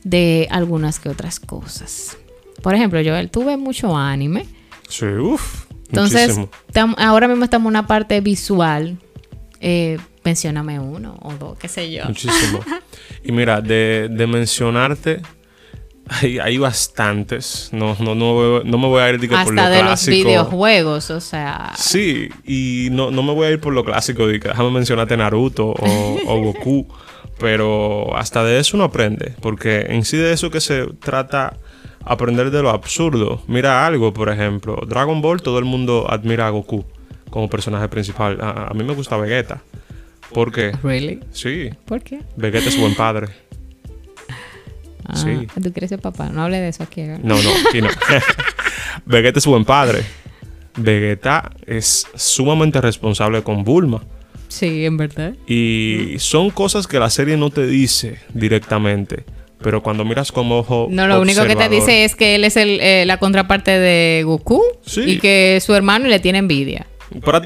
de 0.04 0.46
algunas 0.50 0.98
que 1.00 1.08
otras 1.08 1.40
cosas. 1.40 2.16
Por 2.62 2.74
ejemplo, 2.74 3.00
yo 3.00 3.28
tuve 3.28 3.56
mucho 3.56 3.96
anime. 3.96 4.46
Sí, 4.88 5.06
uff. 5.06 5.64
Entonces, 5.88 6.38
ahora 6.98 7.28
mismo 7.28 7.44
estamos 7.44 7.66
en 7.66 7.68
una 7.78 7.86
parte 7.86 8.20
visual. 8.20 8.98
Eh, 9.60 9.98
mencióname 10.24 10.78
uno 10.78 11.18
o 11.22 11.32
dos, 11.32 11.58
qué 11.58 11.68
sé 11.68 11.90
yo. 11.90 12.04
Muchísimo. 12.04 12.60
Y 13.24 13.32
mira, 13.32 13.60
de, 13.60 14.08
de 14.10 14.26
mencionarte, 14.28 15.20
hay, 16.08 16.38
hay 16.38 16.58
bastantes. 16.58 17.68
No, 17.72 17.96
no, 18.00 18.14
no, 18.14 18.62
no 18.64 18.78
me 18.78 18.86
voy 18.86 19.00
a 19.00 19.10
ir 19.10 19.20
que 19.20 19.28
por 19.28 19.54
lo 19.54 19.62
de 19.62 19.76
los 19.78 19.86
clásico. 19.86 20.28
videojuegos, 20.28 21.10
o 21.10 21.20
sea. 21.20 21.72
Sí, 21.76 22.28
y 22.44 22.88
no, 22.92 23.10
no 23.10 23.22
me 23.22 23.32
voy 23.32 23.46
a 23.46 23.50
ir 23.50 23.60
por 23.60 23.72
lo 23.72 23.84
clásico 23.84 24.26
de 24.26 24.40
que 24.40 24.48
déjame 24.48 24.70
mencionarte 24.70 25.16
Naruto 25.16 25.68
o, 25.68 26.18
o 26.26 26.40
Goku, 26.42 26.86
pero 27.38 28.16
hasta 28.16 28.42
de 28.44 28.58
eso 28.58 28.76
uno 28.76 28.84
aprende, 28.84 29.34
porque 29.40 29.86
en 29.88 30.04
sí 30.04 30.16
de 30.16 30.32
eso 30.32 30.50
que 30.50 30.60
se 30.60 30.86
trata 31.00 31.56
aprender 32.04 32.50
de 32.50 32.62
lo 32.62 32.70
absurdo. 32.70 33.42
Mira 33.46 33.86
algo, 33.86 34.12
por 34.14 34.30
ejemplo, 34.30 34.80
Dragon 34.86 35.20
Ball, 35.20 35.42
todo 35.42 35.58
el 35.58 35.64
mundo 35.66 36.06
admira 36.08 36.46
a 36.46 36.50
Goku 36.50 36.84
como 37.30 37.50
personaje 37.50 37.88
principal. 37.88 38.38
A, 38.40 38.68
a 38.68 38.74
mí 38.74 38.82
me 38.82 38.94
gusta 38.94 39.16
Vegeta. 39.18 39.60
¿Por 40.32 40.52
qué? 40.52 40.72
¿Really? 40.82 41.20
Sí, 41.32 41.70
¿Por 41.86 42.02
qué? 42.02 42.20
Vegeta 42.36 42.68
es 42.68 42.78
buen 42.78 42.94
padre. 42.94 43.28
Ah, 45.08 45.16
Sí. 45.16 45.46
Tú 45.62 45.72
quieres 45.72 45.88
ser 45.90 46.00
papá. 46.00 46.28
No 46.28 46.44
hable 46.44 46.60
de 46.60 46.68
eso 46.68 46.82
aquí. 46.82 47.02
¿verdad? 47.02 47.20
No, 47.22 47.42
no, 47.42 47.50
aquí 47.68 47.80
no. 47.82 47.88
Vegeta 49.06 49.38
es 49.38 49.46
buen 49.46 49.64
padre. 49.64 50.02
Vegeta 50.76 51.50
es 51.66 52.06
sumamente 52.14 52.80
responsable 52.80 53.42
con 53.42 53.64
Bulma. 53.64 54.02
Sí, 54.48 54.84
en 54.84 54.96
verdad. 54.96 55.34
Y 55.46 56.14
son 56.18 56.50
cosas 56.50 56.86
que 56.86 56.98
la 56.98 57.10
serie 57.10 57.36
no 57.36 57.50
te 57.50 57.66
dice 57.66 58.18
directamente. 58.32 59.24
Pero 59.60 59.82
cuando 59.82 60.04
miras 60.04 60.30
con 60.30 60.50
ojo. 60.52 60.86
No, 60.90 61.06
lo 61.08 61.20
único 61.20 61.44
que 61.44 61.56
te 61.56 61.68
dice 61.68 62.04
es 62.04 62.14
que 62.14 62.36
él 62.36 62.44
es 62.44 62.56
el, 62.56 62.78
eh, 62.80 63.04
la 63.06 63.18
contraparte 63.18 63.72
de 63.72 64.22
Goku 64.24 64.62
Sí. 64.86 65.00
y 65.02 65.18
que 65.18 65.60
su 65.64 65.74
hermano 65.74 66.06
le 66.06 66.20
tiene 66.20 66.38
envidia. 66.38 66.86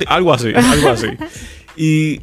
Algo 0.09 0.35
así, 0.35 0.53
algo 0.55 0.89
así. 0.91 1.07
Y, 1.75 2.21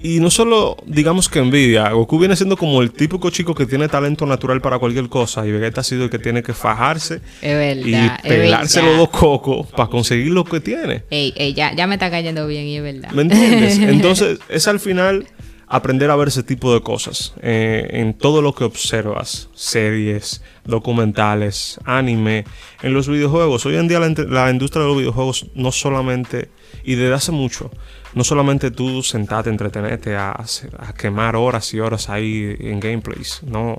y 0.00 0.20
no 0.20 0.30
solo 0.30 0.76
digamos 0.86 1.28
que 1.28 1.38
envidia. 1.38 1.90
Goku 1.90 2.18
viene 2.18 2.36
siendo 2.36 2.56
como 2.56 2.82
el 2.82 2.92
típico 2.92 3.30
chico 3.30 3.54
que 3.54 3.66
tiene 3.66 3.88
talento 3.88 4.26
natural 4.26 4.60
para 4.60 4.78
cualquier 4.78 5.08
cosa. 5.08 5.46
Y 5.46 5.52
Vegeta 5.52 5.80
ha 5.80 5.84
sido 5.84 6.04
el 6.04 6.10
que 6.10 6.18
tiene 6.18 6.42
que 6.42 6.52
fajarse 6.52 7.20
verdad. 7.42 8.20
y 8.22 8.28
pelarse 8.28 8.82
los 8.82 8.96
dos 8.96 9.10
cocos 9.10 9.66
para 9.68 9.88
conseguir 9.88 10.32
lo 10.32 10.44
que 10.44 10.60
tiene. 10.60 11.04
Ey, 11.10 11.32
ey, 11.36 11.54
ya, 11.54 11.74
ya 11.74 11.86
me 11.86 11.94
está 11.94 12.10
cayendo 12.10 12.46
bien 12.46 12.66
y 12.66 12.76
es 12.76 12.82
verdad. 12.82 13.10
¿Me 13.12 13.22
entiendes? 13.22 13.78
Entonces, 13.80 14.38
es 14.48 14.68
al 14.68 14.80
final 14.80 15.26
aprender 15.68 16.10
a 16.10 16.16
ver 16.16 16.28
ese 16.28 16.42
tipo 16.42 16.72
de 16.72 16.80
cosas 16.80 17.34
eh, 17.42 17.88
en 17.90 18.14
todo 18.14 18.40
lo 18.40 18.54
que 18.54 18.64
observas, 18.64 19.48
series, 19.54 20.42
documentales, 20.64 21.80
anime, 21.84 22.44
en 22.82 22.94
los 22.94 23.08
videojuegos. 23.08 23.66
Hoy 23.66 23.76
en 23.76 23.88
día 23.88 23.98
la 23.98 24.50
industria 24.50 24.82
de 24.82 24.88
los 24.88 24.98
videojuegos 24.98 25.46
no 25.54 25.72
solamente, 25.72 26.50
y 26.84 26.94
desde 26.94 27.14
hace 27.14 27.32
mucho, 27.32 27.70
no 28.14 28.24
solamente 28.24 28.70
tú 28.70 29.02
sentarte, 29.02 29.50
entretenerte 29.50 30.16
a, 30.16 30.32
a 30.32 30.92
quemar 30.94 31.36
horas 31.36 31.72
y 31.74 31.80
horas 31.80 32.08
ahí 32.08 32.56
en 32.60 32.80
gameplays, 32.80 33.42
no. 33.42 33.78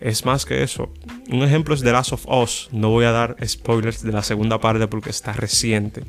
es 0.00 0.24
más 0.24 0.44
que 0.44 0.62
eso. 0.62 0.92
Un 1.30 1.42
ejemplo 1.42 1.74
es 1.74 1.82
The 1.82 1.92
Last 1.92 2.12
of 2.12 2.26
Us. 2.26 2.68
No 2.72 2.90
voy 2.90 3.04
a 3.04 3.12
dar 3.12 3.36
spoilers 3.46 4.02
de 4.02 4.12
la 4.12 4.22
segunda 4.22 4.58
parte 4.58 4.86
porque 4.88 5.10
está 5.10 5.32
reciente. 5.32 6.02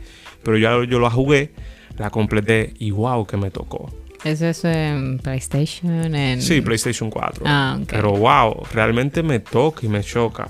Pero 0.43 0.57
ya 0.57 0.83
yo 0.85 0.99
la 0.99 1.09
jugué, 1.09 1.51
la 1.97 2.09
completé 2.09 2.73
y 2.79 2.91
wow 2.91 3.25
que 3.25 3.37
me 3.37 3.51
tocó. 3.51 3.91
¿Eso 4.23 4.47
es 4.47 4.63
en 4.65 5.17
PlayStation? 5.19 6.15
En... 6.15 6.41
Sí, 6.41 6.61
PlayStation 6.61 7.09
4. 7.09 7.43
Ah, 7.45 7.79
ok. 7.81 7.87
Pero 7.89 8.11
wow, 8.11 8.65
realmente 8.71 9.23
me 9.23 9.39
toca 9.39 9.85
y 9.85 9.89
me 9.89 10.03
choca. 10.03 10.47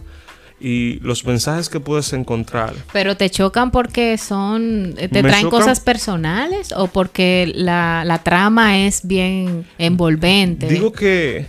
Y 0.63 0.99
los 1.01 1.25
mensajes 1.25 1.69
que 1.69 1.79
puedes 1.79 2.13
encontrar. 2.13 2.73
¿Pero 2.93 3.17
te 3.17 3.31
chocan 3.31 3.71
porque 3.71 4.17
son. 4.19 4.93
te 4.95 5.09
Me 5.23 5.29
traen 5.29 5.47
chocan- 5.47 5.49
cosas 5.49 5.79
personales 5.79 6.71
o 6.77 6.85
porque 6.87 7.51
la, 7.55 8.03
la 8.05 8.19
trama 8.21 8.77
es 8.85 9.07
bien 9.07 9.65
envolvente? 9.79 10.67
Digo 10.67 10.91
que, 10.91 11.47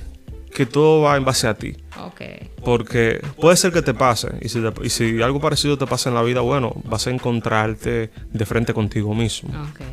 que 0.55 0.65
todo 0.65 1.03
va 1.03 1.17
en 1.19 1.25
base 1.27 1.47
a 1.47 1.53
ti. 1.55 1.75
Porque 2.65 3.21
puede 3.41 3.57
ser 3.57 3.73
que 3.73 3.83
te 3.83 3.95
pase. 3.95 4.29
Y 4.41 4.49
si, 4.49 4.61
te- 4.61 4.87
y 4.87 4.91
si 4.91 5.23
algo 5.23 5.41
parecido 5.41 5.77
te 5.79 5.87
pasa 5.87 6.09
en 6.09 6.15
la 6.15 6.23
vida, 6.23 6.41
bueno, 6.41 6.75
vas 6.85 7.07
a 7.07 7.11
encontrarte 7.11 8.11
de 8.33 8.47
frente 8.47 8.73
contigo 8.75 9.15
mismo. 9.15 9.51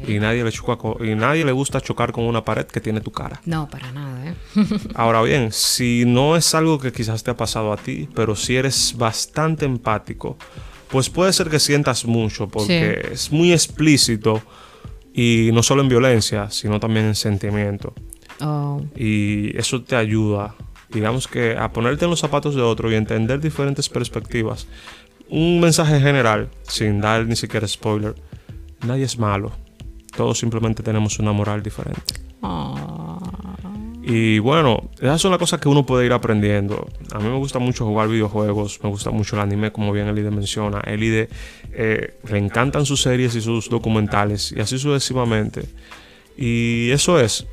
Y 0.08 0.20
nadie 0.20 0.44
le 0.44 0.52
choca 0.52 0.78
y 1.04 1.16
nadie 1.16 1.46
le 1.46 1.52
gusta 1.52 1.82
chocar 1.82 2.12
con 2.12 2.26
una 2.26 2.44
pared 2.46 2.66
que 2.66 2.80
tiene 2.82 3.02
tu 3.02 3.12
cara. 3.12 3.42
No, 3.46 3.68
para 3.70 3.92
nada, 3.92 4.26
¿eh? 4.30 4.34
Ahora 4.96 5.22
bien, 5.22 5.52
si 5.52 6.04
no 6.06 6.36
es 6.36 6.54
algo 6.56 6.80
que 6.80 6.92
quizás 6.92 7.24
te 7.24 7.32
ha 7.32 7.38
pasado 7.38 7.72
a 7.74 7.78
ti, 7.78 8.08
pero 8.16 8.36
si 8.36 8.56
eres 8.56 8.96
bastante 8.98 9.66
empático, 9.66 10.38
pues 10.90 11.10
puede 11.10 11.34
ser 11.34 11.50
que 11.50 11.60
sientas 11.60 12.06
mucho, 12.06 12.48
porque 12.48 13.10
es 13.14 13.32
muy 13.32 13.52
explícito 13.54 14.42
y 15.14 15.50
no 15.54 15.62
solo 15.64 15.82
en 15.82 15.90
violencia, 15.90 16.50
sino 16.50 16.80
también 16.80 17.06
en 17.08 17.16
sentimiento. 17.16 17.94
Oh, 18.42 18.82
Y 18.96 19.56
eso 19.58 19.84
te 19.84 19.96
ayuda, 19.96 20.56
digamos 20.90 21.28
que 21.28 21.58
a 21.58 21.72
ponerte 21.72 22.06
en 22.06 22.12
los 22.12 22.20
zapatos 22.20 22.56
de 22.56 22.62
otro 22.62 22.92
y 22.92 22.96
entender 22.96 23.40
diferentes 23.40 23.90
perspectivas. 23.90 24.68
Un 25.30 25.60
mensaje 25.60 26.00
general, 26.00 26.50
sin 26.64 27.02
dar 27.02 27.26
ni 27.26 27.36
siquiera 27.36 27.68
spoiler, 27.68 28.16
nadie 28.86 29.04
es 29.04 29.18
malo. 29.18 29.52
Todos 30.16 30.40
simplemente 30.40 30.82
tenemos 30.84 31.20
una 31.20 31.32
moral 31.32 31.62
diferente. 31.62 32.02
oh. 32.42 33.20
Y 34.12 34.40
bueno, 34.40 34.90
esas 35.00 35.22
son 35.22 35.30
las 35.30 35.40
cosas 35.40 35.60
que 35.60 35.70
uno 35.70 35.86
puede 35.86 36.08
ir 36.08 36.14
aprendiendo. 36.14 36.88
A 37.12 37.20
mí 37.20 37.30
me 37.30 37.38
gusta 37.38 37.60
mucho 37.60 37.86
jugar 37.86 38.08
videojuegos, 38.08 38.80
me 38.82 38.90
gusta 38.90 39.12
mucho 39.12 39.36
el 39.36 39.44
anime, 39.44 39.72
como 39.72 39.92
bien 39.92 40.08
Elide 40.08 40.32
menciona. 40.32 40.80
Elide 40.80 41.30
eh, 41.74 42.16
le 42.28 42.38
encantan 42.40 42.88
sus 42.88 43.04
series 43.04 43.36
y 43.36 43.42
sus 43.42 43.70
documentales, 43.70 44.52
y 44.52 44.62
así 44.62 44.80
sucesivamente. 44.80 45.66
Y 46.36 46.90
eso 46.90 47.20
es, 47.20 47.46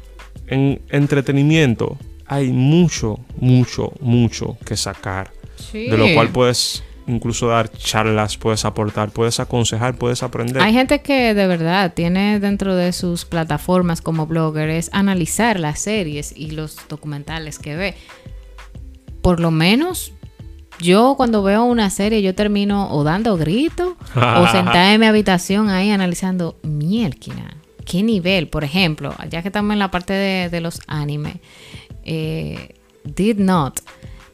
en 0.46 0.80
entretenimiento 0.88 1.98
hay 2.28 2.50
mucho, 2.52 3.20
mucho, 3.38 3.92
mucho 4.00 4.56
que 4.64 4.76
sacar. 4.76 5.30
Sí. 5.56 5.88
De 5.88 5.96
lo 5.96 6.12
cual 6.14 6.28
puedes 6.28 6.82
incluso 7.06 7.48
dar 7.48 7.70
charlas, 7.70 8.36
puedes 8.36 8.64
aportar, 8.64 9.10
puedes 9.10 9.40
aconsejar, 9.40 9.96
puedes 9.96 10.22
aprender. 10.22 10.62
Hay 10.62 10.72
gente 10.72 11.02
que 11.02 11.34
de 11.34 11.46
verdad 11.46 11.92
tiene 11.94 12.40
dentro 12.40 12.74
de 12.74 12.92
sus 12.92 13.24
plataformas 13.24 14.00
como 14.00 14.26
blogger 14.26 14.68
es 14.70 14.90
analizar 14.92 15.60
las 15.60 15.78
series 15.78 16.32
y 16.36 16.50
los 16.50 16.76
documentales 16.88 17.58
que 17.58 17.76
ve. 17.76 17.94
Por 19.22 19.40
lo 19.40 19.50
menos 19.50 20.12
yo 20.78 21.14
cuando 21.16 21.42
veo 21.42 21.64
una 21.64 21.90
serie 21.90 22.22
yo 22.22 22.34
termino 22.34 22.90
o 22.92 23.02
dando 23.04 23.36
gritos 23.36 23.94
o 24.14 24.46
sentada 24.52 24.92
en 24.92 25.00
mi 25.00 25.06
habitación 25.06 25.70
ahí 25.70 25.90
analizando 25.90 26.58
mielquina. 26.62 27.56
¿Qué 27.84 28.02
nivel? 28.02 28.48
Por 28.48 28.64
ejemplo, 28.64 29.14
ya 29.30 29.42
que 29.42 29.48
estamos 29.48 29.72
en 29.72 29.78
la 29.78 29.92
parte 29.92 30.12
de, 30.12 30.50
de 30.50 30.60
los 30.60 30.80
anime, 30.88 31.40
eh, 32.06 32.74
Did 33.04 33.36
Not 33.38 33.80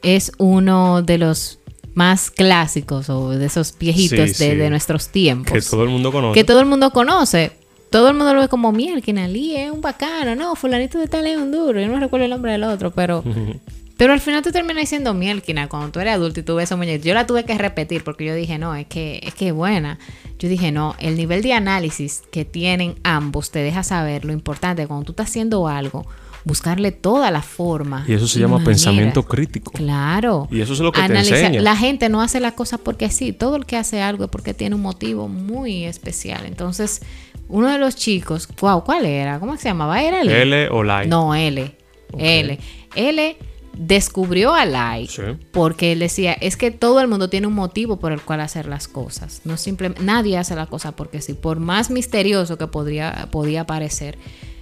es 0.02 0.32
uno 0.38 1.02
de 1.02 1.18
los 1.18 1.58
más 1.94 2.30
clásicos 2.30 3.10
o 3.10 3.30
de 3.30 3.44
esos 3.46 3.76
viejitos 3.78 4.30
Sí, 4.36 4.44
de, 4.44 4.50
sí. 4.52 4.56
de 4.56 4.70
nuestros 4.70 5.08
tiempos 5.08 5.52
que 5.52 5.60
todo 5.60 5.82
el 5.84 5.90
mundo 5.90 6.10
conoce. 6.12 6.34
que 6.40 6.44
todo 6.44 6.60
el 6.60 6.66
mundo 6.66 6.90
conoce. 6.90 7.52
Todo 7.90 8.08
el 8.08 8.14
mundo 8.16 8.32
lo 8.32 8.40
ve 8.40 8.48
como 8.48 8.72
miel, 8.72 9.02
que 9.02 9.12
Nalí 9.12 9.54
es 9.54 9.70
un 9.70 9.82
bacano, 9.82 10.34
no, 10.34 10.54
fulanito 10.56 10.98
de 10.98 11.08
tal 11.08 11.26
es 11.26 11.36
un 11.36 11.52
duro, 11.52 11.78
yo 11.78 11.88
no 11.88 12.00
recuerdo 12.00 12.24
el 12.24 12.30
nombre 12.30 12.52
del 12.52 12.64
otro, 12.64 12.90
pero 12.90 13.22
pero 13.98 14.14
al 14.14 14.20
final 14.20 14.42
tú 14.42 14.50
terminas 14.50 14.80
diciendo 14.80 15.12
mielquina 15.12 15.68
cuando 15.68 15.90
tú 15.90 16.00
eres 16.00 16.14
adulto 16.14 16.40
y 16.40 16.42
tú 16.42 16.54
ves 16.54 16.64
esa 16.64 16.76
muñeca. 16.76 17.04
Yo 17.04 17.12
la 17.12 17.26
tuve 17.26 17.44
que 17.44 17.56
repetir 17.58 18.02
porque 18.02 18.24
yo 18.24 18.34
dije, 18.34 18.56
no, 18.58 18.74
es 18.74 18.86
que 18.86 19.20
es 19.22 19.34
que 19.34 19.52
buena. 19.52 19.98
Yo 20.38 20.48
dije, 20.48 20.72
no, 20.72 20.96
el 20.98 21.16
nivel 21.16 21.42
de 21.42 21.52
análisis 21.52 22.22
que 22.32 22.44
tienen 22.46 22.94
ambos 23.04 23.50
te 23.50 23.58
deja 23.58 23.82
saber 23.82 24.24
lo 24.24 24.32
importante 24.32 24.86
cuando 24.86 25.04
tú 25.04 25.12
estás 25.12 25.28
haciendo 25.28 25.68
algo, 25.68 26.06
buscarle 26.44 26.92
toda 26.92 27.30
la 27.30 27.42
forma. 27.42 28.04
Y 28.08 28.14
eso 28.14 28.26
se 28.26 28.40
llama 28.40 28.62
pensamiento 28.64 29.22
crítico. 29.24 29.70
Claro. 29.72 30.48
Y 30.50 30.60
eso 30.60 30.72
es 30.72 30.80
lo 30.80 30.90
que 30.92 31.00
te 31.00 31.06
Analiza- 31.06 31.36
enseña. 31.38 31.60
La 31.60 31.76
gente 31.76 32.08
no 32.08 32.20
hace 32.22 32.40
las 32.40 32.54
cosas 32.54 32.80
porque 32.82 33.10
sí. 33.10 33.32
Todo 33.32 33.56
el 33.56 33.66
que 33.66 33.76
hace 33.76 34.02
algo 34.02 34.24
es 34.24 34.30
porque 34.30 34.54
tiene 34.54 34.74
un 34.74 34.82
motivo 34.82 35.28
muy 35.28 35.84
especial. 35.84 36.44
Entonces, 36.46 37.02
uno 37.48 37.68
de 37.70 37.78
los 37.78 37.94
chicos, 37.96 38.48
wow, 38.60 38.82
¿cuál 38.84 39.04
era? 39.06 39.38
¿Cómo 39.38 39.56
se 39.56 39.68
llamaba? 39.68 40.02
¿Era 40.02 40.20
L? 40.22 40.42
L 40.42 40.68
o 40.70 40.82
like. 40.82 41.08
No, 41.08 41.34
L. 41.34 41.76
L. 42.18 42.58
L 42.94 43.36
descubrió 43.74 44.54
a 44.54 44.66
Lai 44.66 45.06
Sí. 45.06 45.22
porque 45.50 45.92
él 45.92 45.98
decía, 46.00 46.34
es 46.34 46.56
que 46.58 46.70
todo 46.70 47.00
el 47.00 47.08
mundo 47.08 47.30
tiene 47.30 47.46
un 47.46 47.54
motivo 47.54 47.98
por 47.98 48.12
el 48.12 48.20
cual 48.20 48.40
hacer 48.40 48.66
las 48.66 48.86
cosas. 48.86 49.40
No 49.44 49.56
simplemente, 49.56 50.02
nadie 50.04 50.36
hace 50.36 50.54
la 50.54 50.66
cosa 50.66 50.92
porque 50.92 51.20
sí. 51.22 51.32
Por 51.34 51.58
más 51.58 51.90
misterioso 51.90 52.58
que 52.58 52.66
podría, 52.66 53.28
podía 53.30 53.64
parecer, 53.66 54.18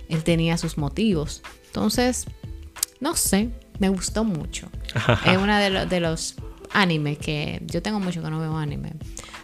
él 0.09 0.23
tenía 0.23 0.57
sus 0.59 0.79
motivos. 0.79 1.43
Entonces, 1.71 2.27
no 3.01 3.15
sé, 3.17 3.51
me 3.79 3.89
gustó 3.89 4.25
mucho. 4.25 4.69
es 5.27 5.37
uno 5.39 5.57
de, 5.57 5.71
lo- 5.71 5.87
de 5.87 6.01
los 6.01 6.35
animes 6.73 7.19
que 7.19 7.63
yo 7.67 7.81
tengo 7.83 8.01
mucho 8.01 8.23
que 8.23 8.31
no 8.31 8.41
veo 8.41 8.57
anime, 8.57 8.93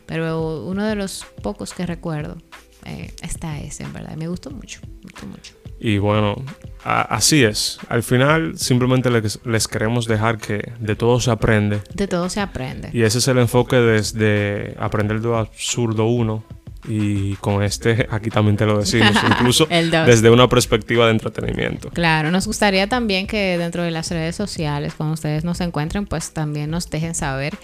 pero 0.06 0.64
uno 0.64 0.84
de 0.84 0.94
los 0.96 1.24
pocos 1.42 1.72
que 1.72 1.86
recuerdo 1.86 2.36
eh, 2.84 3.12
está 3.22 3.58
ese, 3.60 3.84
en 3.84 3.92
verdad. 3.92 4.16
Me 4.16 4.28
gustó 4.28 4.50
mucho, 4.50 4.80
me 4.84 5.02
gustó 5.02 5.26
mucho. 5.26 5.52
Y 5.78 5.98
bueno, 5.98 6.36
a- 6.84 7.02
así 7.02 7.44
es. 7.44 7.78
Al 7.88 8.02
final 8.02 8.58
simplemente 8.58 9.10
les, 9.10 9.38
les 9.44 9.68
queremos 9.68 10.06
dejar 10.06 10.38
que 10.38 10.72
de 10.80 10.96
todo 10.96 11.20
se 11.20 11.30
aprende. 11.30 11.80
De 11.94 12.08
todo 12.08 12.28
se 12.28 12.40
aprende. 12.40 12.90
Y 12.92 13.02
ese 13.02 13.18
es 13.18 13.28
el 13.28 13.38
enfoque 13.38 13.76
desde 13.76 14.74
aprender 14.80 15.20
de 15.20 15.36
absurdo 15.36 16.06
uno. 16.06 16.44
Y 16.88 17.34
con 17.36 17.62
este 17.62 18.06
aquí 18.10 18.30
también 18.30 18.56
te 18.56 18.64
lo 18.64 18.78
decimos, 18.78 19.10
incluso 19.30 19.66
desde 19.66 20.30
una 20.30 20.48
perspectiva 20.48 21.06
de 21.06 21.12
entretenimiento. 21.12 21.90
Claro, 21.90 22.30
nos 22.30 22.46
gustaría 22.46 22.88
también 22.88 23.26
que 23.26 23.58
dentro 23.58 23.82
de 23.82 23.90
las 23.90 24.10
redes 24.10 24.36
sociales, 24.36 24.94
cuando 24.96 25.14
ustedes 25.14 25.44
nos 25.44 25.60
encuentren, 25.60 26.06
pues 26.06 26.32
también 26.32 26.70
nos 26.70 26.88
dejen 26.88 27.14
saber 27.14 27.56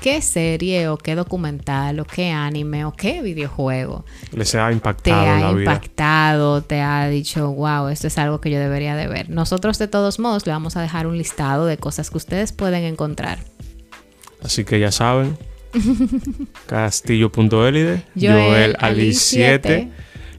qué 0.00 0.22
serie 0.22 0.88
o 0.88 0.96
qué 0.96 1.14
documental 1.14 2.00
o 2.00 2.04
qué 2.04 2.30
anime 2.30 2.84
o 2.86 2.92
qué 2.92 3.20
videojuego 3.20 4.04
Les 4.32 4.54
ha 4.54 4.68
te 4.68 4.72
impactado 4.72 5.22
en 5.22 5.28
ha 5.28 5.40
la 5.40 5.52
vida. 5.52 5.72
impactado, 5.72 6.62
te 6.62 6.80
ha 6.80 7.06
dicho, 7.08 7.52
wow, 7.52 7.88
esto 7.88 8.06
es 8.06 8.16
algo 8.18 8.40
que 8.40 8.50
yo 8.50 8.58
debería 8.58 8.96
de 8.96 9.06
ver. 9.06 9.28
Nosotros 9.28 9.78
de 9.78 9.88
todos 9.88 10.18
modos 10.18 10.46
le 10.46 10.52
vamos 10.52 10.76
a 10.76 10.82
dejar 10.82 11.06
un 11.06 11.18
listado 11.18 11.66
de 11.66 11.76
cosas 11.76 12.10
que 12.10 12.16
ustedes 12.16 12.52
pueden 12.52 12.84
encontrar. 12.84 13.40
Así 14.42 14.64
que 14.64 14.80
ya 14.80 14.90
saben. 14.90 15.36
Castillo.elide, 16.66 18.04
Joel 18.14 18.44
Joel 18.44 18.76
Ali 18.78 19.00
Ali 19.00 19.14
7 19.14 19.60
7. 19.62 19.90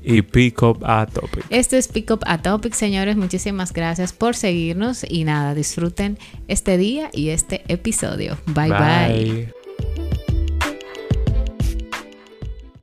y 0.04 0.22
Pick 0.22 0.62
Up 0.64 0.84
a 0.84 1.06
Topic. 1.06 1.46
Este 1.50 1.78
es 1.78 1.88
Pick 1.88 2.12
Up 2.12 2.22
a 2.26 2.42
Topic, 2.42 2.74
señores. 2.74 3.16
Muchísimas 3.16 3.74
gracias 3.74 4.14
por 4.14 4.36
seguirnos 4.36 5.06
y 5.08 5.24
nada, 5.24 5.54
disfruten 5.54 6.18
este 6.48 6.78
día 6.78 7.10
y 7.14 7.30
este 7.30 7.64
episodio. 7.68 8.38
bye. 8.48 8.70
bye. 8.70 8.78
Bye. 8.78 9.61